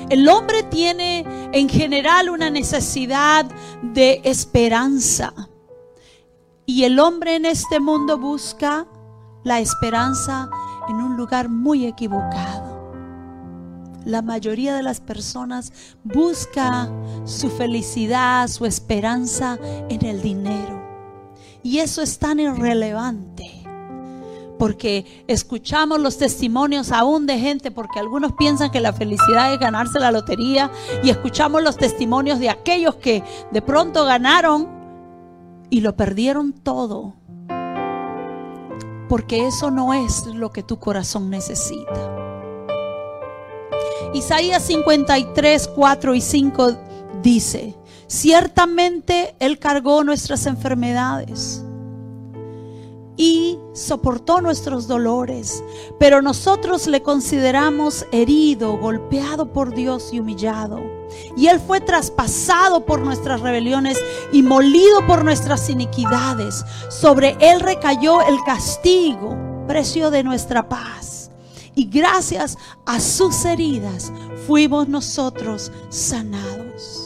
El 0.09 0.27
hombre 0.27 0.63
tiene 0.63 1.25
en 1.51 1.69
general 1.69 2.29
una 2.29 2.49
necesidad 2.49 3.45
de 3.81 4.21
esperanza. 4.23 5.33
Y 6.65 6.83
el 6.83 6.99
hombre 6.99 7.35
en 7.35 7.45
este 7.45 7.79
mundo 7.79 8.17
busca 8.17 8.87
la 9.43 9.59
esperanza 9.59 10.49
en 10.89 10.95
un 10.95 11.15
lugar 11.15 11.49
muy 11.49 11.85
equivocado. 11.85 12.75
La 14.03 14.21
mayoría 14.21 14.75
de 14.75 14.83
las 14.83 14.99
personas 14.99 15.73
busca 16.03 16.89
su 17.25 17.49
felicidad, 17.49 18.47
su 18.47 18.65
esperanza 18.65 19.57
en 19.89 20.05
el 20.05 20.21
dinero. 20.21 20.83
Y 21.63 21.79
eso 21.79 22.03
es 22.03 22.19
tan 22.19 22.39
irrelevante 22.39 23.64
porque 24.57 25.25
escuchamos 25.27 25.99
los 25.99 26.17
testimonios 26.17 26.91
aún 26.91 27.25
de 27.25 27.39
gente, 27.39 27.71
porque 27.71 27.99
algunos 27.99 28.33
piensan 28.33 28.71
que 28.71 28.79
la 28.79 28.93
felicidad 28.93 29.53
es 29.53 29.59
ganarse 29.59 29.99
la 29.99 30.11
lotería, 30.11 30.71
y 31.03 31.09
escuchamos 31.09 31.63
los 31.63 31.77
testimonios 31.77 32.39
de 32.39 32.49
aquellos 32.49 32.95
que 32.95 33.23
de 33.51 33.61
pronto 33.61 34.05
ganaron 34.05 34.67
y 35.69 35.81
lo 35.81 35.95
perdieron 35.95 36.53
todo, 36.53 37.15
porque 39.09 39.47
eso 39.47 39.71
no 39.71 39.93
es 39.93 40.25
lo 40.27 40.51
que 40.51 40.63
tu 40.63 40.79
corazón 40.79 41.29
necesita. 41.29 42.11
Isaías 44.13 44.63
53, 44.63 45.67
4 45.75 46.15
y 46.15 46.21
5 46.21 46.77
dice, 47.21 47.75
ciertamente 48.07 49.35
Él 49.39 49.59
cargó 49.59 50.03
nuestras 50.03 50.45
enfermedades 50.45 51.65
y 53.17 53.59
soportó 53.73 54.41
nuestros 54.41 54.87
dolores, 54.87 55.63
pero 55.99 56.21
nosotros 56.21 56.87
le 56.87 57.01
consideramos 57.01 58.05
herido, 58.11 58.77
golpeado 58.77 59.51
por 59.51 59.73
Dios 59.73 60.09
y 60.11 60.19
humillado. 60.19 60.81
Y 61.37 61.47
Él 61.47 61.59
fue 61.59 61.79
traspasado 61.79 62.85
por 62.85 62.99
nuestras 62.99 63.41
rebeliones 63.41 63.97
y 64.31 64.41
molido 64.41 65.05
por 65.07 65.23
nuestras 65.23 65.69
iniquidades. 65.69 66.63
Sobre 66.89 67.37
Él 67.39 67.59
recayó 67.61 68.21
el 68.21 68.43
castigo, 68.43 69.37
precio 69.67 70.11
de 70.11 70.23
nuestra 70.23 70.67
paz. 70.67 71.31
Y 71.75 71.85
gracias 71.85 72.57
a 72.85 72.99
sus 72.99 73.45
heridas 73.45 74.11
fuimos 74.47 74.87
nosotros 74.87 75.71
sanados. 75.89 77.04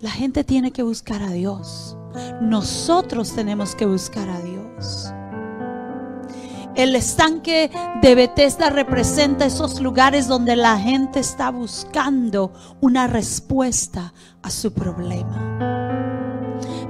La 0.00 0.10
gente 0.10 0.44
tiene 0.44 0.70
que 0.70 0.82
buscar 0.82 1.22
a 1.22 1.30
Dios. 1.30 1.94
Nosotros 2.40 3.34
tenemos 3.34 3.74
que 3.74 3.84
buscar 3.84 4.30
a 4.30 4.40
Dios. 4.40 5.12
El 6.74 6.96
estanque 6.96 7.70
de 8.00 8.14
Bethesda 8.14 8.70
representa 8.70 9.44
esos 9.44 9.78
lugares 9.82 10.26
donde 10.26 10.56
la 10.56 10.78
gente 10.78 11.20
está 11.20 11.50
buscando 11.50 12.50
una 12.80 13.08
respuesta 13.08 14.14
a 14.40 14.50
su 14.50 14.72
problema. 14.72 15.58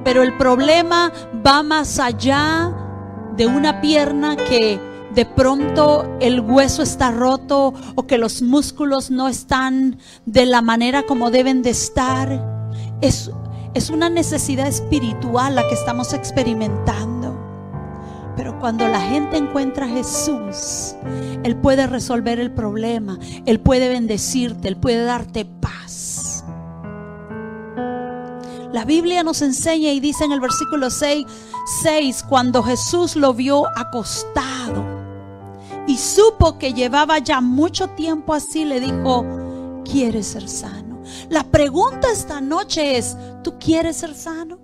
Pero 0.04 0.22
el 0.22 0.36
problema 0.36 1.12
va 1.44 1.64
más 1.64 1.98
allá 1.98 2.72
de 3.36 3.48
una 3.48 3.80
pierna 3.80 4.36
que 4.36 4.78
de 5.16 5.26
pronto 5.26 6.16
el 6.20 6.38
hueso 6.38 6.84
está 6.84 7.10
roto 7.10 7.74
o 7.96 8.06
que 8.06 8.18
los 8.18 8.40
músculos 8.40 9.10
no 9.10 9.26
están 9.26 9.98
de 10.26 10.46
la 10.46 10.62
manera 10.62 11.02
como 11.02 11.32
deben 11.32 11.62
de 11.62 11.70
estar. 11.70 12.49
Es 13.00 13.30
es 13.72 13.90
una 13.90 14.10
necesidad 14.10 14.66
espiritual 14.66 15.54
la 15.54 15.66
que 15.68 15.74
estamos 15.74 16.12
experimentando. 16.12 17.38
Pero 18.36 18.58
cuando 18.58 18.88
la 18.88 19.00
gente 19.00 19.36
encuentra 19.36 19.86
a 19.86 19.88
Jesús, 19.88 20.96
Él 21.44 21.56
puede 21.56 21.86
resolver 21.86 22.40
el 22.40 22.50
problema, 22.50 23.18
Él 23.46 23.60
puede 23.60 23.88
bendecirte, 23.88 24.68
Él 24.68 24.76
puede 24.76 25.04
darte 25.04 25.44
paz. 25.44 26.44
La 28.72 28.84
Biblia 28.84 29.22
nos 29.22 29.42
enseña 29.42 29.92
y 29.92 30.00
dice 30.00 30.24
en 30.24 30.32
el 30.32 30.40
versículo 30.40 30.90
6, 30.90 31.26
6 31.82 32.24
cuando 32.28 32.62
Jesús 32.62 33.16
lo 33.16 33.34
vio 33.34 33.66
acostado 33.76 34.84
y 35.86 35.96
supo 35.96 36.56
que 36.56 36.72
llevaba 36.72 37.18
ya 37.18 37.40
mucho 37.40 37.88
tiempo 37.90 38.32
así, 38.32 38.64
le 38.64 38.80
dijo, 38.80 39.26
¿quieres 39.84 40.28
ser 40.28 40.48
sano? 40.48 40.89
La 41.30 41.44
pregunta 41.44 42.10
esta 42.10 42.40
noche 42.40 42.98
es, 42.98 43.16
¿tú 43.44 43.56
quieres 43.60 43.98
ser 43.98 44.16
sano? 44.16 44.58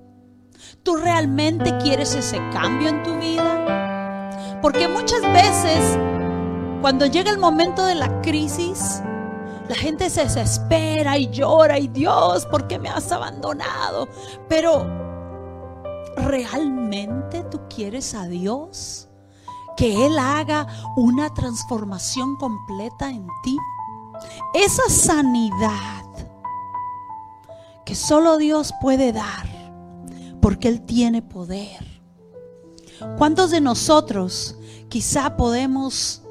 ¿Tú 0.82 0.96
realmente 0.96 1.78
quieres 1.78 2.12
ese 2.16 2.38
cambio 2.50 2.88
en 2.88 3.04
tu 3.04 3.16
vida? 3.18 4.58
Porque 4.60 4.88
muchas 4.88 5.22
veces, 5.22 5.96
cuando 6.80 7.06
llega 7.06 7.30
el 7.30 7.38
momento 7.38 7.84
de 7.84 7.94
la 7.94 8.20
crisis, 8.20 9.00
la 9.68 9.76
gente 9.76 10.10
se 10.10 10.24
desespera 10.24 11.16
y 11.16 11.30
llora 11.30 11.78
y 11.78 11.86
Dios, 11.86 12.46
¿por 12.46 12.66
qué 12.66 12.80
me 12.80 12.88
has 12.88 13.12
abandonado? 13.12 14.08
Pero, 14.48 14.84
¿realmente 16.16 17.44
tú 17.44 17.60
quieres 17.72 18.12
a 18.12 18.26
Dios? 18.26 19.08
Que 19.76 20.04
Él 20.06 20.18
haga 20.18 20.66
una 20.96 21.32
transformación 21.32 22.34
completa 22.38 23.08
en 23.08 23.28
ti. 23.44 23.56
Esa 24.52 24.88
sanidad 24.88 26.05
que 27.86 27.94
solo 27.94 28.36
Dios 28.36 28.74
puede 28.80 29.12
dar, 29.12 29.46
porque 30.42 30.68
Él 30.68 30.82
tiene 30.82 31.22
poder. 31.22 32.02
¿Cuántos 33.16 33.50
de 33.52 33.60
nosotros 33.60 34.58
quizá 34.88 35.36
podemos 35.36 36.22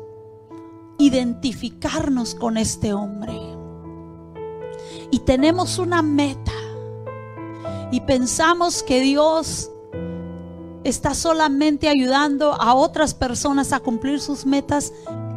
identificarnos 1.00 2.36
con 2.36 2.58
este 2.58 2.94
hombre? 2.94 3.40
Y 5.12 5.20
tenemos 5.20 5.80
una 5.80 6.02
meta 6.02 6.52
y 7.90 8.02
pensamos 8.02 8.84
que 8.84 9.00
Dios 9.00 9.72
está 10.84 11.16
solamente 11.16 11.88
ayudando 11.88 12.54
a 12.54 12.76
otras 12.76 13.14
personas 13.14 13.72
a 13.72 13.80
cumplir 13.80 14.20
sus 14.20 14.46
metas 14.46 14.92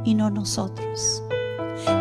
y 0.04 0.14
no 0.14 0.30
nosotros. 0.30 1.22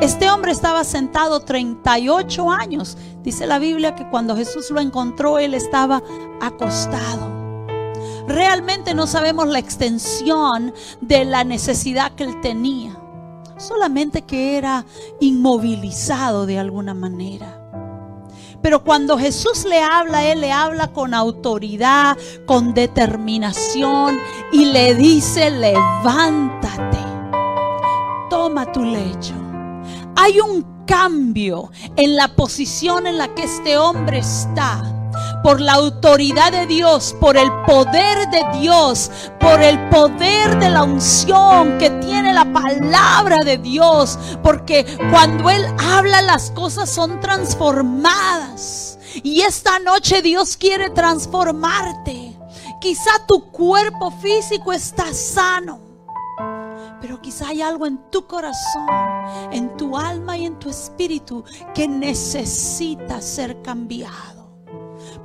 Este 0.01 0.29
hombre 0.29 0.51
estaba 0.51 0.83
sentado 0.83 1.41
38 1.41 2.51
años. 2.51 2.97
Dice 3.23 3.45
la 3.47 3.59
Biblia 3.59 3.95
que 3.95 4.09
cuando 4.09 4.35
Jesús 4.35 4.69
lo 4.71 4.79
encontró, 4.79 5.39
él 5.39 5.53
estaba 5.53 6.01
acostado. 6.41 7.35
Realmente 8.27 8.93
no 8.93 9.07
sabemos 9.07 9.47
la 9.47 9.59
extensión 9.59 10.73
de 11.01 11.25
la 11.25 11.43
necesidad 11.43 12.13
que 12.13 12.25
él 12.25 12.41
tenía. 12.41 12.97
Solamente 13.57 14.21
que 14.21 14.57
era 14.57 14.85
inmovilizado 15.19 16.45
de 16.45 16.59
alguna 16.59 16.93
manera. 16.93 17.63
Pero 18.61 18.83
cuando 18.83 19.17
Jesús 19.17 19.65
le 19.65 19.81
habla, 19.81 20.25
Él 20.25 20.41
le 20.41 20.51
habla 20.51 20.91
con 20.91 21.13
autoridad, 21.13 22.17
con 22.45 22.73
determinación 22.73 24.19
y 24.51 24.65
le 24.65 24.95
dice, 24.95 25.51
levántate, 25.51 26.97
toma 28.29 28.71
tu 28.71 28.83
lecho 28.83 29.46
hay 30.17 30.39
un 30.39 30.85
cambio 30.85 31.71
en 31.95 32.15
la 32.15 32.29
posición 32.29 33.05
en 33.05 33.19
la 33.19 33.33
que 33.35 33.43
este 33.43 33.77
hombre 33.77 34.19
está. 34.19 34.93
por 35.43 35.61
la 35.61 35.73
autoridad 35.73 36.51
de 36.51 36.65
Dios, 36.65 37.15
por 37.21 37.37
el 37.37 37.49
poder 37.65 38.29
de 38.29 38.59
Dios, 38.59 39.09
por 39.39 39.61
el 39.61 39.79
poder 39.89 40.59
de 40.59 40.69
la 40.69 40.83
unción 40.83 41.77
que 41.77 41.89
tiene 41.89 42.33
la 42.33 42.51
palabra 42.51 43.43
de 43.43 43.57
Dios, 43.57 44.19
porque 44.43 44.85
cuando 45.09 45.49
Él 45.49 45.65
habla 45.79 46.21
las 46.21 46.51
cosas 46.51 46.89
son 46.89 47.21
transformadas. 47.21 48.99
Y 49.23 49.41
esta 49.41 49.79
noche 49.79 50.21
Dios 50.21 50.57
quiere 50.57 50.89
transformarte. 50.89 52.37
Quizá 52.81 53.11
tu 53.27 53.49
cuerpo 53.51 54.11
físico 54.11 54.73
está 54.73 55.13
sano 55.13 55.86
pero 57.01 57.21
quizá 57.21 57.49
hay 57.49 57.61
algo 57.61 57.85
en 57.85 58.09
tu 58.09 58.25
corazón, 58.25 58.87
en 59.51 59.75
tu 59.77 59.97
alma 59.97 60.37
y 60.37 60.45
en 60.45 60.57
tu 60.57 60.69
espíritu 60.69 61.43
que 61.73 61.87
necesita 61.87 63.21
ser 63.21 63.61
cambiado. 63.61 64.47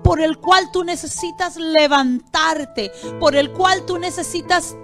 Por 0.02 0.20
el 0.20 0.38
cual 0.38 0.70
tú 0.72 0.84
necesitas 0.84 1.56
levantarte, 1.56 2.92
por 3.18 3.36
el 3.36 3.52
cual 3.52 3.84
tú 3.86 3.98
necesitas 3.98 4.76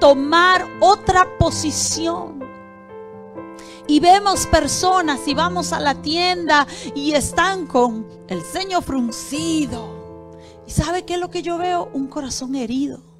tomar 0.00 0.66
otra 0.80 1.38
posición. 1.38 2.40
Y 3.86 4.00
vemos 4.00 4.46
personas 4.46 5.20
y 5.26 5.34
vamos 5.34 5.72
a 5.72 5.80
la 5.80 6.00
tienda 6.00 6.66
y 6.94 7.12
están 7.12 7.66
con 7.66 8.06
el 8.28 8.42
ceño 8.42 8.80
fruncido. 8.80 10.30
¿Y 10.66 10.70
sabe 10.70 11.04
qué 11.04 11.14
es 11.14 11.20
lo 11.20 11.30
que 11.30 11.42
yo 11.42 11.58
veo? 11.58 11.90
Un 11.92 12.06
corazón 12.06 12.54
herido 12.54 13.11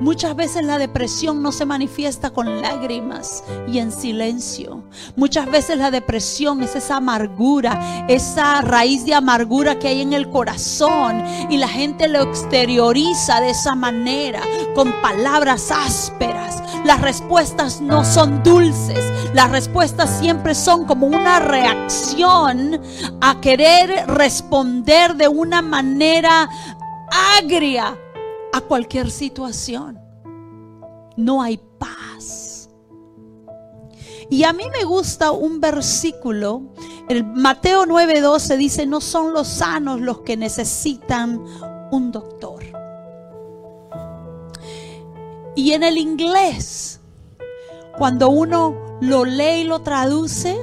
Muchas 0.00 0.34
veces 0.34 0.64
la 0.64 0.78
depresión 0.78 1.42
no 1.42 1.52
se 1.52 1.64
manifiesta 1.64 2.30
con 2.30 2.60
lágrimas 2.60 3.44
y 3.68 3.78
en 3.78 3.92
silencio. 3.92 4.82
Muchas 5.16 5.50
veces 5.50 5.78
la 5.78 5.90
depresión 5.90 6.62
es 6.62 6.74
esa 6.74 6.96
amargura, 6.96 8.06
esa 8.08 8.60
raíz 8.62 9.04
de 9.04 9.14
amargura 9.14 9.78
que 9.78 9.88
hay 9.88 10.02
en 10.02 10.12
el 10.12 10.28
corazón 10.30 11.22
y 11.48 11.58
la 11.58 11.68
gente 11.68 12.08
lo 12.08 12.22
exterioriza 12.22 13.40
de 13.40 13.50
esa 13.50 13.74
manera, 13.74 14.40
con 14.74 14.92
palabras 15.00 15.70
ásperas. 15.70 16.62
Las 16.84 17.00
respuestas 17.00 17.80
no 17.80 18.04
son 18.04 18.42
dulces, 18.42 19.04
las 19.32 19.50
respuestas 19.50 20.10
siempre 20.18 20.54
son 20.54 20.84
como 20.84 21.06
una 21.06 21.38
reacción 21.38 22.80
a 23.20 23.40
querer 23.40 24.06
responder 24.08 25.14
de 25.14 25.28
una 25.28 25.62
manera 25.62 26.48
agria 27.38 27.96
a 28.54 28.60
cualquier 28.60 29.10
situación. 29.10 29.98
No 31.16 31.42
hay 31.42 31.58
paz. 31.78 32.70
Y 34.30 34.44
a 34.44 34.52
mí 34.52 34.62
me 34.70 34.84
gusta 34.84 35.32
un 35.32 35.60
versículo, 35.60 36.62
el 37.08 37.24
Mateo 37.24 37.84
9:12 37.84 38.56
dice, 38.56 38.86
no 38.86 39.00
son 39.00 39.32
los 39.32 39.48
sanos 39.48 40.00
los 40.00 40.20
que 40.20 40.36
necesitan 40.36 41.44
un 41.90 42.12
doctor. 42.12 42.62
Y 45.56 45.72
en 45.72 45.82
el 45.82 45.98
inglés, 45.98 47.00
cuando 47.98 48.28
uno 48.28 48.98
lo 49.00 49.24
lee 49.24 49.62
y 49.62 49.64
lo 49.64 49.80
traduce, 49.80 50.60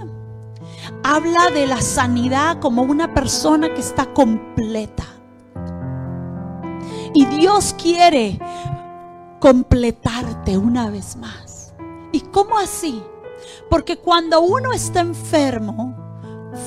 habla 1.04 1.50
de 1.50 1.68
la 1.68 1.82
sanidad 1.82 2.60
como 2.62 2.84
una 2.84 3.14
persona 3.14 3.74
que 3.74 3.82
está 3.82 4.14
completa. 4.14 5.21
Y 7.14 7.26
Dios 7.26 7.76
quiere 7.82 8.40
completarte 9.40 10.58
una 10.58 10.90
vez 10.90 11.18
más. 11.18 11.74
¿Y 12.14 12.22
cómo 12.22 12.58
así? 12.58 13.04
Porque 13.70 13.98
cuando 13.98 14.42
uno 14.42 14.72
está 14.72 15.02
enfermo, 15.02 15.96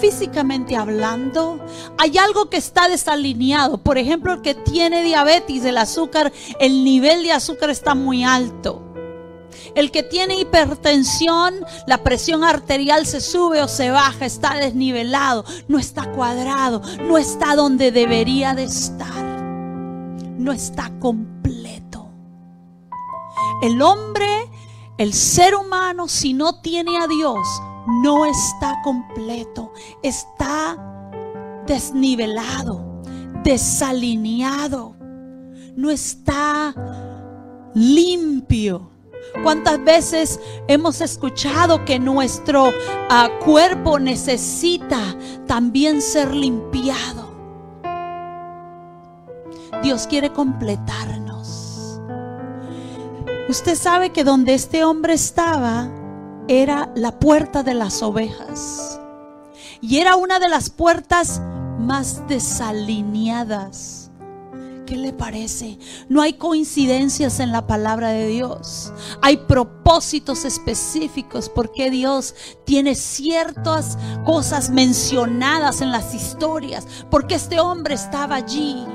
físicamente 0.01 0.77
hablando, 0.77 1.65
hay 1.99 2.19
algo 2.19 2.51
que 2.51 2.57
está 2.59 2.89
desalineado. 2.89 3.79
Por 3.79 3.97
ejemplo, 3.97 4.35
el 4.35 4.43
que 4.43 4.55
tiene 4.55 5.03
diabetes, 5.03 5.65
el 5.65 5.79
azúcar, 5.79 6.33
el 6.59 6.85
nivel 6.85 7.23
de 7.23 7.33
azúcar 7.33 7.71
está 7.71 7.95
muy 7.95 8.25
alto. 8.25 8.83
El 9.75 9.91
que 9.91 10.03
tiene 10.03 10.39
hipertensión, 10.39 11.65
la 11.87 12.03
presión 12.03 12.45
arterial 12.45 13.07
se 13.07 13.21
sube 13.21 13.63
o 13.63 13.69
se 13.69 13.91
baja, 13.91 14.27
está 14.27 14.55
desnivelado, 14.55 15.45
no 15.69 15.79
está 15.79 16.11
cuadrado, 16.13 16.83
no 17.03 17.19
está 17.19 17.57
donde 17.57 17.91
debería 17.91 18.55
de 18.55 18.65
estar 18.65 19.34
no 20.39 20.53
está 20.53 20.91
completo. 20.99 22.09
El 23.63 23.81
hombre, 23.83 24.51
el 24.99 25.13
ser 25.13 25.55
humano, 25.55 26.09
si 26.09 26.33
no 26.33 26.61
tiene 26.61 26.99
a 26.99 27.07
Dios, 27.07 27.47
no 28.03 28.25
está 28.27 28.81
completo. 28.83 29.73
Está 30.03 30.77
desnivelado, 31.67 33.03
desalineado. 33.43 34.97
No 35.77 35.91
está 35.91 36.75
limpio. 37.75 38.91
¿Cuántas 39.43 39.83
veces 39.83 40.39
hemos 40.69 41.01
escuchado 41.01 41.85
que 41.85 41.99
nuestro 41.99 42.71
ah, 43.11 43.29
cuerpo 43.45 43.99
necesita 43.99 45.17
también 45.47 46.01
ser 46.01 46.33
limpiado? 46.33 47.34
Dios 49.85 50.07
quiere 50.07 50.33
completarnos. 50.33 52.01
Usted 53.51 53.75
sabe 53.77 54.13
que 54.13 54.25
donde 54.25 54.55
este 54.55 54.83
hombre 54.83 55.13
estaba 55.13 55.91
era 56.49 56.91
la 56.95 57.21
puerta 57.21 57.63
de 57.63 57.75
las 57.75 58.03
ovejas. 58.03 58.99
Y 59.83 59.99
era 59.99 60.17
una 60.17 60.39
de 60.39 60.49
las 60.49 60.71
puertas 60.71 61.43
más 61.79 62.27
desalineadas. 62.29 64.11
¿Qué 64.87 64.97
le 64.97 65.13
parece? 65.13 65.79
No 66.09 66.23
hay 66.23 66.33
coincidencias 66.33 67.39
en 67.39 67.53
la 67.53 67.67
palabra 67.67 68.09
de 68.09 68.29
Dios. 68.29 68.91
Hay 69.21 69.37
propósitos 69.37 70.47
específicos 70.47 71.51
porque 71.51 71.91
Dios 71.91 72.35
tiene 72.65 72.95
ciertas 72.95 73.99
cosas 74.25 74.71
mencionadas 74.71 75.83
en 75.83 75.91
las 75.91 76.15
historias. 76.15 76.87
Porque 77.11 77.35
este 77.35 77.61
hombre 77.61 77.95
estaba 77.95 78.37
allí 78.37 78.87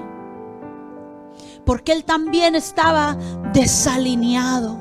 porque 1.69 1.91
él 1.91 2.03
también 2.03 2.55
estaba 2.55 3.15
desalineado. 3.53 4.79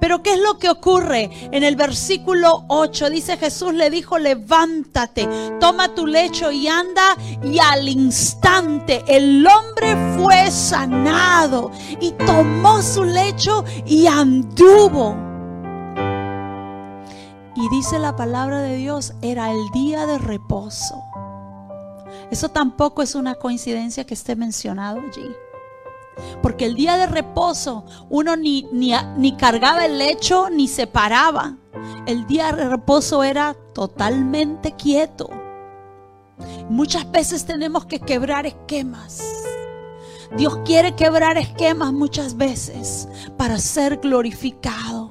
Pero 0.00 0.20
¿qué 0.20 0.32
es 0.32 0.40
lo 0.40 0.58
que 0.58 0.68
ocurre? 0.68 1.30
En 1.52 1.62
el 1.62 1.76
versículo 1.76 2.64
8 2.66 3.08
dice 3.08 3.36
Jesús 3.36 3.72
le 3.72 3.88
dijo, 3.88 4.18
levántate, 4.18 5.28
toma 5.60 5.94
tu 5.94 6.08
lecho 6.08 6.50
y 6.50 6.66
anda. 6.66 7.16
Y 7.44 7.60
al 7.60 7.88
instante 7.88 9.04
el 9.06 9.46
hombre 9.46 9.96
fue 10.16 10.50
sanado 10.50 11.70
y 12.00 12.10
tomó 12.10 12.82
su 12.82 13.04
lecho 13.04 13.64
y 13.86 14.08
anduvo. 14.08 15.14
Y 17.54 17.76
dice 17.76 18.00
la 18.00 18.16
palabra 18.16 18.60
de 18.60 18.74
Dios, 18.74 19.12
era 19.22 19.52
el 19.52 19.70
día 19.72 20.04
de 20.04 20.18
reposo. 20.18 21.00
Eso 22.32 22.48
tampoco 22.48 23.02
es 23.02 23.14
una 23.14 23.36
coincidencia 23.36 24.04
que 24.04 24.14
esté 24.14 24.34
mencionado 24.34 24.98
allí. 24.98 25.32
Porque 26.42 26.66
el 26.66 26.74
día 26.74 26.96
de 26.96 27.06
reposo 27.06 27.84
uno 28.08 28.36
ni, 28.36 28.66
ni, 28.72 28.92
ni 29.16 29.36
cargaba 29.36 29.84
el 29.86 29.98
lecho 29.98 30.50
ni 30.50 30.68
se 30.68 30.86
paraba. 30.86 31.56
El 32.06 32.26
día 32.26 32.52
de 32.52 32.68
reposo 32.68 33.22
era 33.22 33.54
totalmente 33.74 34.72
quieto. 34.72 35.28
Muchas 36.68 37.10
veces 37.10 37.44
tenemos 37.44 37.86
que 37.86 38.00
quebrar 38.00 38.46
esquemas. 38.46 39.22
Dios 40.36 40.58
quiere 40.64 40.94
quebrar 40.94 41.38
esquemas 41.38 41.92
muchas 41.92 42.36
veces 42.36 43.08
para 43.36 43.58
ser 43.58 43.96
glorificado. 43.96 45.07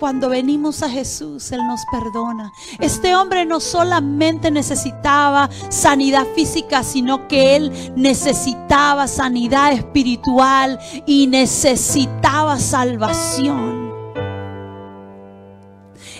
Cuando 0.00 0.30
venimos 0.30 0.82
a 0.82 0.88
Jesús, 0.88 1.52
Él 1.52 1.60
nos 1.66 1.84
perdona. 1.92 2.50
Este 2.78 3.14
hombre 3.14 3.44
no 3.44 3.60
solamente 3.60 4.50
necesitaba 4.50 5.50
sanidad 5.68 6.26
física, 6.34 6.82
sino 6.82 7.28
que 7.28 7.54
Él 7.54 7.92
necesitaba 7.96 9.06
sanidad 9.06 9.72
espiritual 9.72 10.80
y 11.04 11.26
necesitaba 11.26 12.58
salvación. 12.58 13.92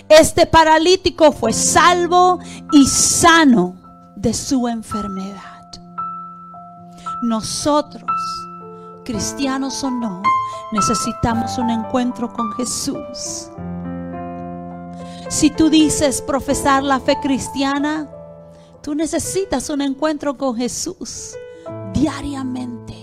Este 0.07 0.45
paralítico 0.45 1.31
fue 1.31 1.51
salvo 1.51 2.37
y 2.71 2.85
sano 2.85 3.73
de 4.15 4.35
su 4.35 4.67
enfermedad. 4.67 5.71
Nosotros, 7.23 8.11
cristianos 9.03 9.83
o 9.83 9.89
no, 9.89 10.21
necesitamos 10.71 11.57
un 11.57 11.71
encuentro 11.71 12.31
con 12.31 12.51
Jesús. 12.53 13.49
Si 15.31 15.49
tú 15.49 15.69
dices 15.69 16.21
profesar 16.21 16.83
la 16.83 16.99
fe 16.99 17.17
cristiana, 17.21 18.05
tú 18.83 18.95
necesitas 18.95 19.69
un 19.69 19.79
encuentro 19.79 20.37
con 20.37 20.57
Jesús 20.57 21.37
diariamente. 21.93 22.93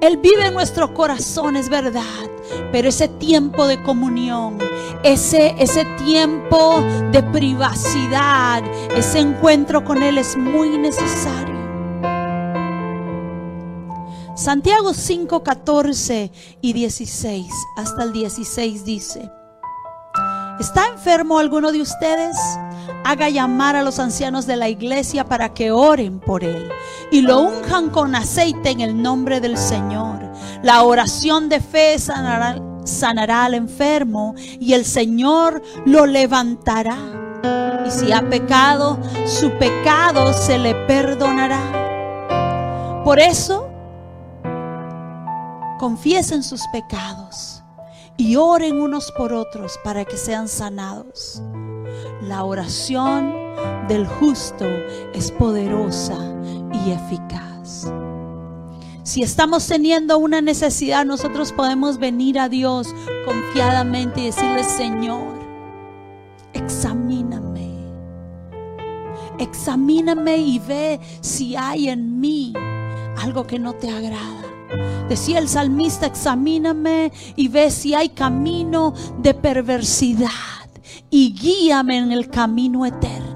Él 0.00 0.18
vive 0.18 0.46
en 0.46 0.54
nuestro 0.54 0.94
corazón, 0.94 1.56
es 1.56 1.68
verdad. 1.68 2.30
pero 2.70 2.90
ese 2.90 3.08
tiempo 3.08 3.66
de 3.66 3.82
comunión, 3.82 4.58
ese, 5.02 5.56
ese 5.58 5.84
tiempo 6.06 6.80
de 7.10 7.24
privacidad, 7.24 8.62
ese 8.96 9.18
encuentro 9.18 9.84
con 9.84 10.00
Él 10.00 10.16
es 10.16 10.36
muy 10.36 10.78
necesario. 10.78 11.58
Santiago 14.36 14.94
5, 14.94 15.42
14 15.42 16.30
y 16.60 16.72
16, 16.72 17.46
hasta 17.76 18.04
el 18.04 18.12
16 18.12 18.84
dice, 18.84 19.28
¿está 20.58 20.88
enfermo 20.88 21.38
alguno 21.38 21.72
de 21.72 21.82
ustedes? 21.82 22.36
haga 23.04 23.28
llamar 23.28 23.76
a 23.76 23.82
los 23.82 23.98
ancianos 23.98 24.46
de 24.46 24.56
la 24.56 24.68
iglesia 24.68 25.24
para 25.24 25.52
que 25.52 25.70
oren 25.70 26.20
por 26.20 26.42
él 26.42 26.70
y 27.10 27.20
lo 27.20 27.40
unjan 27.40 27.90
con 27.90 28.14
aceite 28.14 28.70
en 28.70 28.80
el 28.80 29.00
nombre 29.00 29.40
del 29.40 29.58
Señor. 29.58 30.32
La 30.62 30.82
oración 30.82 31.50
de 31.50 31.60
fe 31.60 31.98
sanará, 31.98 32.58
sanará 32.84 33.44
al 33.44 33.54
enfermo 33.54 34.34
y 34.38 34.72
el 34.72 34.86
Señor 34.86 35.62
lo 35.84 36.06
levantará. 36.06 36.96
Y 37.86 37.90
si 37.90 38.12
ha 38.12 38.28
pecado, 38.28 38.98
su 39.26 39.50
pecado 39.58 40.32
se 40.32 40.58
le 40.58 40.74
perdonará. 40.86 43.02
Por 43.04 43.20
eso, 43.20 43.68
confiesen 45.78 46.42
sus 46.42 46.62
pecados 46.72 47.53
y 48.16 48.36
oren 48.36 48.80
unos 48.80 49.12
por 49.12 49.32
otros 49.32 49.78
para 49.82 50.04
que 50.04 50.16
sean 50.16 50.48
sanados. 50.48 51.42
La 52.22 52.44
oración 52.44 53.34
del 53.88 54.06
justo 54.06 54.66
es 55.12 55.30
poderosa 55.32 56.16
y 56.72 56.92
eficaz. 56.92 57.90
Si 59.02 59.22
estamos 59.22 59.66
teniendo 59.66 60.18
una 60.18 60.40
necesidad, 60.40 61.04
nosotros 61.04 61.52
podemos 61.52 61.98
venir 61.98 62.38
a 62.38 62.48
Dios 62.48 62.94
confiadamente 63.26 64.22
y 64.22 64.26
decirle, 64.26 64.64
Señor, 64.64 65.34
examíname. 66.54 67.74
Examíname 69.38 70.38
y 70.38 70.58
ve 70.58 71.00
si 71.20 71.54
hay 71.56 71.88
en 71.88 72.18
mí 72.18 72.54
algo 73.18 73.46
que 73.46 73.58
no 73.58 73.74
te 73.74 73.90
agrada. 73.90 74.43
Decía 75.08 75.38
el 75.38 75.48
salmista, 75.48 76.06
examíname 76.06 77.12
y 77.36 77.48
ve 77.48 77.70
si 77.70 77.94
hay 77.94 78.10
camino 78.10 78.94
de 79.18 79.34
perversidad 79.34 80.30
y 81.10 81.34
guíame 81.34 81.98
en 81.98 82.12
el 82.12 82.28
camino 82.28 82.84
eterno. 82.86 83.34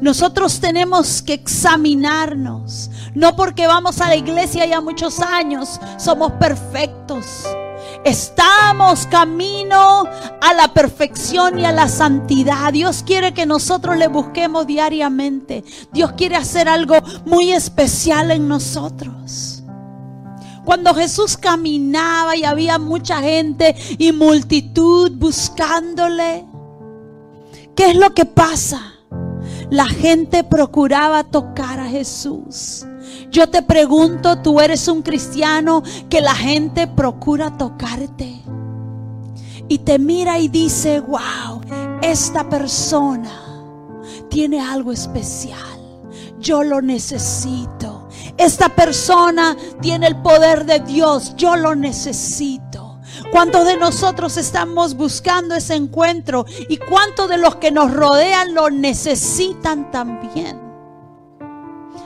Nosotros 0.00 0.60
tenemos 0.60 1.20
que 1.20 1.34
examinarnos, 1.34 2.90
no 3.14 3.36
porque 3.36 3.66
vamos 3.66 4.00
a 4.00 4.08
la 4.08 4.16
iglesia 4.16 4.64
ya 4.64 4.80
muchos 4.80 5.20
años, 5.20 5.78
somos 5.98 6.32
perfectos. 6.32 7.46
Estamos 8.02 9.06
camino 9.06 10.04
a 10.40 10.54
la 10.54 10.72
perfección 10.72 11.58
y 11.58 11.66
a 11.66 11.72
la 11.72 11.86
santidad. 11.86 12.72
Dios 12.72 13.02
quiere 13.04 13.34
que 13.34 13.44
nosotros 13.44 13.98
le 13.98 14.08
busquemos 14.08 14.66
diariamente. 14.66 15.64
Dios 15.92 16.12
quiere 16.12 16.36
hacer 16.36 16.66
algo 16.66 16.96
muy 17.26 17.52
especial 17.52 18.30
en 18.30 18.48
nosotros. 18.48 19.59
Cuando 20.64 20.94
Jesús 20.94 21.36
caminaba 21.36 22.36
y 22.36 22.44
había 22.44 22.78
mucha 22.78 23.20
gente 23.20 23.74
y 23.98 24.12
multitud 24.12 25.10
buscándole, 25.12 26.46
¿Qué 27.80 27.92
es 27.92 27.96
lo 27.96 28.12
que 28.12 28.26
pasa? 28.26 28.92
La 29.70 29.86
gente 29.86 30.44
procuraba 30.44 31.24
tocar 31.24 31.80
a 31.80 31.86
Jesús. 31.86 32.84
Yo 33.30 33.48
te 33.48 33.62
pregunto, 33.62 34.42
tú 34.42 34.60
eres 34.60 34.86
un 34.86 35.00
cristiano 35.00 35.82
que 36.10 36.20
la 36.20 36.34
gente 36.34 36.86
procura 36.86 37.56
tocarte. 37.56 38.42
Y 39.66 39.78
te 39.78 39.98
mira 39.98 40.38
y 40.38 40.48
dice, 40.48 41.00
wow, 41.00 41.62
esta 42.02 42.50
persona 42.50 43.32
tiene 44.28 44.60
algo 44.60 44.92
especial. 44.92 45.56
Yo 46.38 46.62
lo 46.62 46.82
necesito. 46.82 47.99
Esta 48.40 48.70
persona 48.70 49.54
tiene 49.82 50.06
el 50.06 50.16
poder 50.16 50.64
de 50.64 50.80
Dios. 50.80 51.34
Yo 51.36 51.56
lo 51.56 51.74
necesito. 51.74 52.98
¿Cuántos 53.30 53.66
de 53.66 53.76
nosotros 53.76 54.38
estamos 54.38 54.94
buscando 54.94 55.54
ese 55.54 55.74
encuentro? 55.74 56.46
¿Y 56.70 56.78
cuántos 56.78 57.28
de 57.28 57.36
los 57.36 57.56
que 57.56 57.70
nos 57.70 57.92
rodean 57.92 58.54
lo 58.54 58.70
necesitan 58.70 59.90
también? 59.90 60.58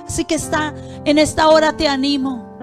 Así 0.05 0.25
que 0.25 0.35
está, 0.35 0.75
en 1.05 1.18
esta 1.18 1.49
hora 1.51 1.77
te 1.77 1.87
animo 1.87 2.59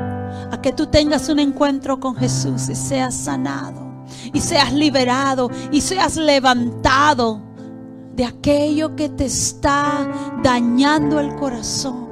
a 0.51 0.61
que 0.61 0.73
tú 0.73 0.87
tengas 0.87 1.29
un 1.29 1.39
encuentro 1.39 1.97
con 1.97 2.17
Jesús 2.17 2.67
y 2.67 2.75
seas 2.75 3.15
sanado, 3.15 4.05
y 4.33 4.41
seas 4.41 4.73
liberado, 4.73 5.49
y 5.71 5.79
seas 5.79 6.17
levantado 6.17 7.41
de 8.15 8.25
aquello 8.25 8.97
que 8.97 9.07
te 9.07 9.25
está 9.25 10.07
dañando 10.43 11.21
el 11.21 11.33
corazón. 11.37 12.10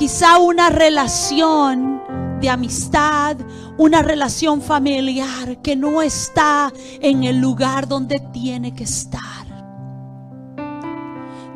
Quizá 0.00 0.38
una 0.38 0.70
relación 0.70 2.00
de 2.40 2.48
amistad, 2.48 3.36
una 3.76 4.00
relación 4.00 4.62
familiar 4.62 5.58
que 5.60 5.76
no 5.76 6.00
está 6.00 6.72
en 7.02 7.24
el 7.24 7.36
lugar 7.36 7.86
donde 7.86 8.18
tiene 8.32 8.72
que 8.72 8.84
estar. 8.84 9.20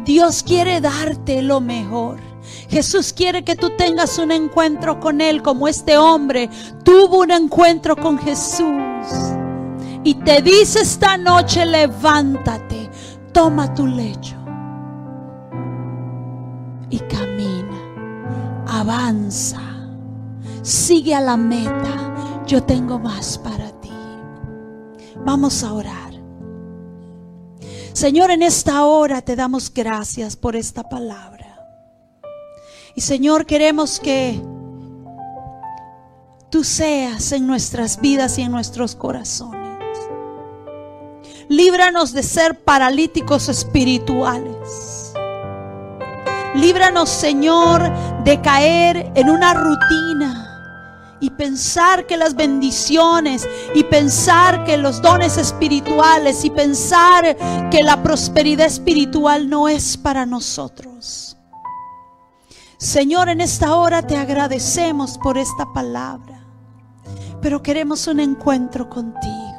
Dios 0.04 0.42
quiere 0.42 0.82
darte 0.82 1.40
lo 1.40 1.62
mejor. 1.62 2.20
Jesús 2.68 3.14
quiere 3.14 3.44
que 3.44 3.56
tú 3.56 3.70
tengas 3.78 4.18
un 4.18 4.30
encuentro 4.30 5.00
con 5.00 5.22
Él 5.22 5.40
como 5.40 5.66
este 5.66 5.96
hombre 5.96 6.50
tuvo 6.84 7.20
un 7.20 7.30
encuentro 7.30 7.96
con 7.96 8.18
Jesús. 8.18 8.74
Y 10.04 10.16
te 10.16 10.42
dice 10.42 10.82
esta 10.82 11.16
noche, 11.16 11.64
levántate, 11.64 12.90
toma 13.32 13.72
tu 13.72 13.86
lecho 13.86 14.36
y 16.90 16.98
camina, 16.98 17.33
avanza 18.80 19.60
sigue 20.64 21.14
a 21.14 21.20
la 21.20 21.36
meta. 21.36 22.42
Yo 22.46 22.62
tengo 22.62 22.98
más 22.98 23.38
para 23.38 23.70
ti. 23.80 23.90
Vamos 25.24 25.62
a 25.62 25.72
orar. 25.72 26.12
Señor, 27.92 28.30
en 28.30 28.42
esta 28.42 28.84
hora 28.84 29.22
te 29.22 29.36
damos 29.36 29.72
gracias 29.72 30.36
por 30.36 30.56
esta 30.56 30.88
palabra. 30.88 31.58
Y 32.96 33.00
Señor, 33.00 33.46
queremos 33.46 34.00
que 34.00 34.40
tú 36.50 36.64
seas 36.64 37.32
en 37.32 37.46
nuestras 37.46 38.00
vidas 38.00 38.38
y 38.38 38.42
en 38.42 38.52
nuestros 38.52 38.94
corazones. 38.94 39.78
Líbranos 41.48 42.12
de 42.12 42.22
ser 42.22 42.64
paralíticos 42.64 43.48
espirituales 43.48 45.04
Líbranos, 46.54 47.10
Señor, 47.10 47.92
de 48.24 48.40
caer 48.40 49.12
en 49.14 49.30
una 49.30 49.54
rutina 49.54 50.54
y 51.20 51.30
pensar 51.30 52.06
que 52.06 52.16
las 52.16 52.34
bendiciones 52.34 53.48
y 53.74 53.84
pensar 53.84 54.64
que 54.64 54.76
los 54.76 55.00
dones 55.00 55.38
espirituales 55.38 56.44
y 56.44 56.50
pensar 56.50 57.36
que 57.70 57.82
la 57.82 58.02
prosperidad 58.02 58.66
espiritual 58.66 59.48
no 59.48 59.68
es 59.68 59.96
para 59.96 60.26
nosotros. 60.26 61.36
Señor, 62.76 63.30
en 63.30 63.40
esta 63.40 63.76
hora 63.76 64.02
te 64.02 64.16
agradecemos 64.16 65.16
por 65.18 65.38
esta 65.38 65.72
palabra, 65.72 66.44
pero 67.40 67.62
queremos 67.62 68.06
un 68.06 68.20
encuentro 68.20 68.90
contigo. 68.90 69.54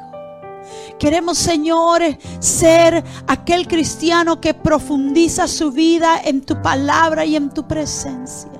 Queremos, 0.98 1.36
Señor, 1.36 2.02
ser 2.38 3.04
aquel 3.26 3.66
cristiano 3.66 4.40
que 4.40 4.54
profundiza 4.54 5.46
su 5.48 5.72
vida 5.72 6.20
en 6.24 6.42
tu 6.42 6.60
palabra 6.62 7.24
y 7.24 7.36
en 7.36 7.50
tu 7.50 7.66
presencia. 7.66 8.55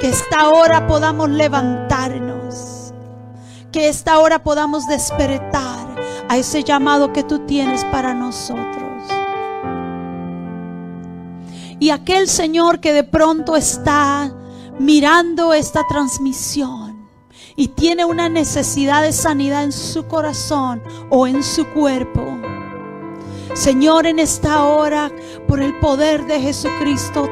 Que 0.00 0.08
esta 0.08 0.48
hora 0.48 0.86
podamos 0.86 1.28
levantarnos. 1.30 2.92
Que 3.72 3.88
esta 3.88 4.18
hora 4.18 4.42
podamos 4.42 4.86
despertar 4.86 5.86
a 6.28 6.36
ese 6.36 6.62
llamado 6.62 7.12
que 7.12 7.22
tú 7.22 7.40
tienes 7.40 7.84
para 7.86 8.14
nosotros. 8.14 8.88
Y 11.80 11.90
aquel 11.90 12.28
Señor 12.28 12.80
que 12.80 12.92
de 12.92 13.04
pronto 13.04 13.56
está 13.56 14.32
mirando 14.78 15.52
esta 15.52 15.82
transmisión 15.88 17.08
y 17.56 17.68
tiene 17.68 18.04
una 18.04 18.28
necesidad 18.28 19.02
de 19.02 19.12
sanidad 19.12 19.64
en 19.64 19.72
su 19.72 20.06
corazón 20.06 20.82
o 21.10 21.26
en 21.26 21.42
su 21.42 21.66
cuerpo. 21.72 22.24
Señor, 23.54 24.06
en 24.06 24.20
esta 24.20 24.64
hora, 24.64 25.10
por 25.48 25.60
el 25.60 25.78
poder 25.80 26.26
de 26.26 26.40
Jesucristo, 26.40 27.28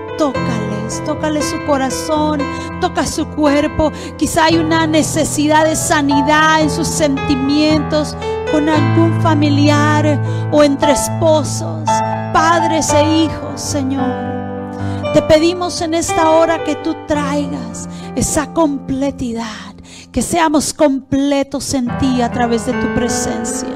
tócale 1.04 1.42
su 1.42 1.64
corazón, 1.66 2.40
toca 2.80 3.06
su 3.06 3.26
cuerpo. 3.28 3.92
Quizá 4.16 4.44
hay 4.44 4.56
una 4.56 4.86
necesidad 4.86 5.64
de 5.64 5.76
sanidad 5.76 6.60
en 6.60 6.70
sus 6.70 6.88
sentimientos 6.88 8.16
con 8.52 8.68
algún 8.68 9.20
familiar 9.20 10.20
o 10.52 10.62
entre 10.62 10.92
esposos, 10.92 11.88
padres 12.32 12.92
e 12.92 13.24
hijos, 13.24 13.60
Señor. 13.60 15.12
Te 15.12 15.22
pedimos 15.22 15.80
en 15.80 15.94
esta 15.94 16.30
hora 16.30 16.62
que 16.64 16.74
tú 16.76 16.94
traigas 17.06 17.88
esa 18.14 18.52
completidad 18.52 19.76
que 20.12 20.22
seamos 20.22 20.72
completos 20.72 21.74
en 21.74 21.86
ti 21.98 22.22
a 22.22 22.30
través 22.30 22.64
de 22.64 22.72
tu 22.72 22.94
presencia. 22.94 23.68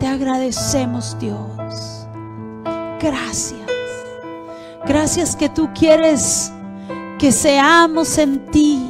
Te 0.00 0.08
agradecemos 0.08 1.16
Dios. 1.20 2.08
Gracias. 3.00 3.61
Gracias 4.86 5.36
que 5.36 5.48
tú 5.48 5.68
quieres 5.74 6.52
que 7.18 7.30
seamos 7.30 8.18
en 8.18 8.44
ti 8.46 8.84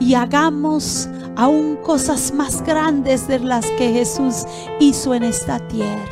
y 0.00 0.14
hagamos 0.14 1.08
aún 1.36 1.76
cosas 1.76 2.32
más 2.34 2.60
grandes 2.62 3.28
de 3.28 3.38
las 3.38 3.64
que 3.78 3.92
Jesús 3.92 4.44
hizo 4.80 5.14
en 5.14 5.22
esta 5.22 5.60
tierra. 5.68 6.04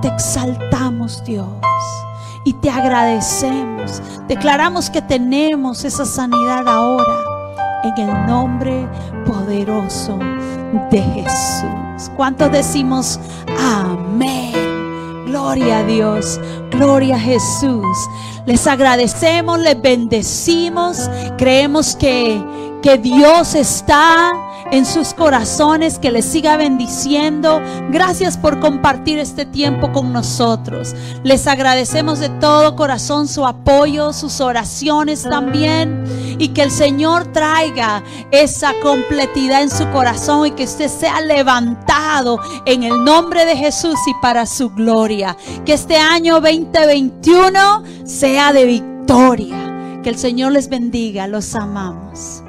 Te 0.00 0.08
exaltamos 0.08 1.24
Dios 1.24 1.48
y 2.44 2.52
te 2.52 2.70
agradecemos. 2.70 4.00
Declaramos 4.28 4.90
que 4.90 5.02
tenemos 5.02 5.84
esa 5.84 6.04
sanidad 6.04 6.68
ahora 6.68 7.24
en 7.82 8.08
el 8.08 8.26
nombre 8.26 8.88
poderoso 9.26 10.18
de 10.90 11.02
Jesús. 11.02 12.10
¿Cuántos 12.16 12.52
decimos 12.52 13.18
amén? 13.60 14.53
Gloria 15.34 15.78
a 15.78 15.82
Dios, 15.82 16.40
gloria 16.70 17.16
a 17.16 17.18
Jesús. 17.18 18.08
Les 18.46 18.68
agradecemos, 18.68 19.58
les 19.58 19.82
bendecimos. 19.82 21.10
Creemos 21.36 21.96
que, 21.96 22.40
que 22.80 22.98
Dios 22.98 23.56
está 23.56 24.32
en 24.70 24.86
sus 24.86 25.14
corazones, 25.14 25.98
que 25.98 26.10
les 26.10 26.24
siga 26.24 26.56
bendiciendo. 26.56 27.60
Gracias 27.90 28.36
por 28.36 28.60
compartir 28.60 29.18
este 29.18 29.44
tiempo 29.44 29.92
con 29.92 30.12
nosotros. 30.12 30.94
Les 31.22 31.46
agradecemos 31.46 32.20
de 32.20 32.28
todo 32.28 32.76
corazón 32.76 33.28
su 33.28 33.46
apoyo, 33.46 34.12
sus 34.12 34.40
oraciones 34.40 35.22
también. 35.22 36.04
Y 36.38 36.48
que 36.48 36.62
el 36.62 36.70
Señor 36.70 37.32
traiga 37.32 38.02
esa 38.30 38.72
completidad 38.82 39.62
en 39.62 39.70
su 39.70 39.88
corazón 39.90 40.46
y 40.46 40.50
que 40.52 40.64
usted 40.64 40.88
sea 40.88 41.20
levantado 41.20 42.40
en 42.66 42.82
el 42.82 43.04
nombre 43.04 43.44
de 43.44 43.56
Jesús 43.56 43.98
y 44.06 44.14
para 44.20 44.46
su 44.46 44.70
gloria. 44.70 45.36
Que 45.64 45.74
este 45.74 45.96
año 45.96 46.40
2021 46.40 47.82
sea 48.04 48.52
de 48.52 48.64
victoria. 48.64 50.00
Que 50.02 50.10
el 50.10 50.18
Señor 50.18 50.52
les 50.52 50.68
bendiga. 50.68 51.26
Los 51.26 51.54
amamos. 51.54 52.43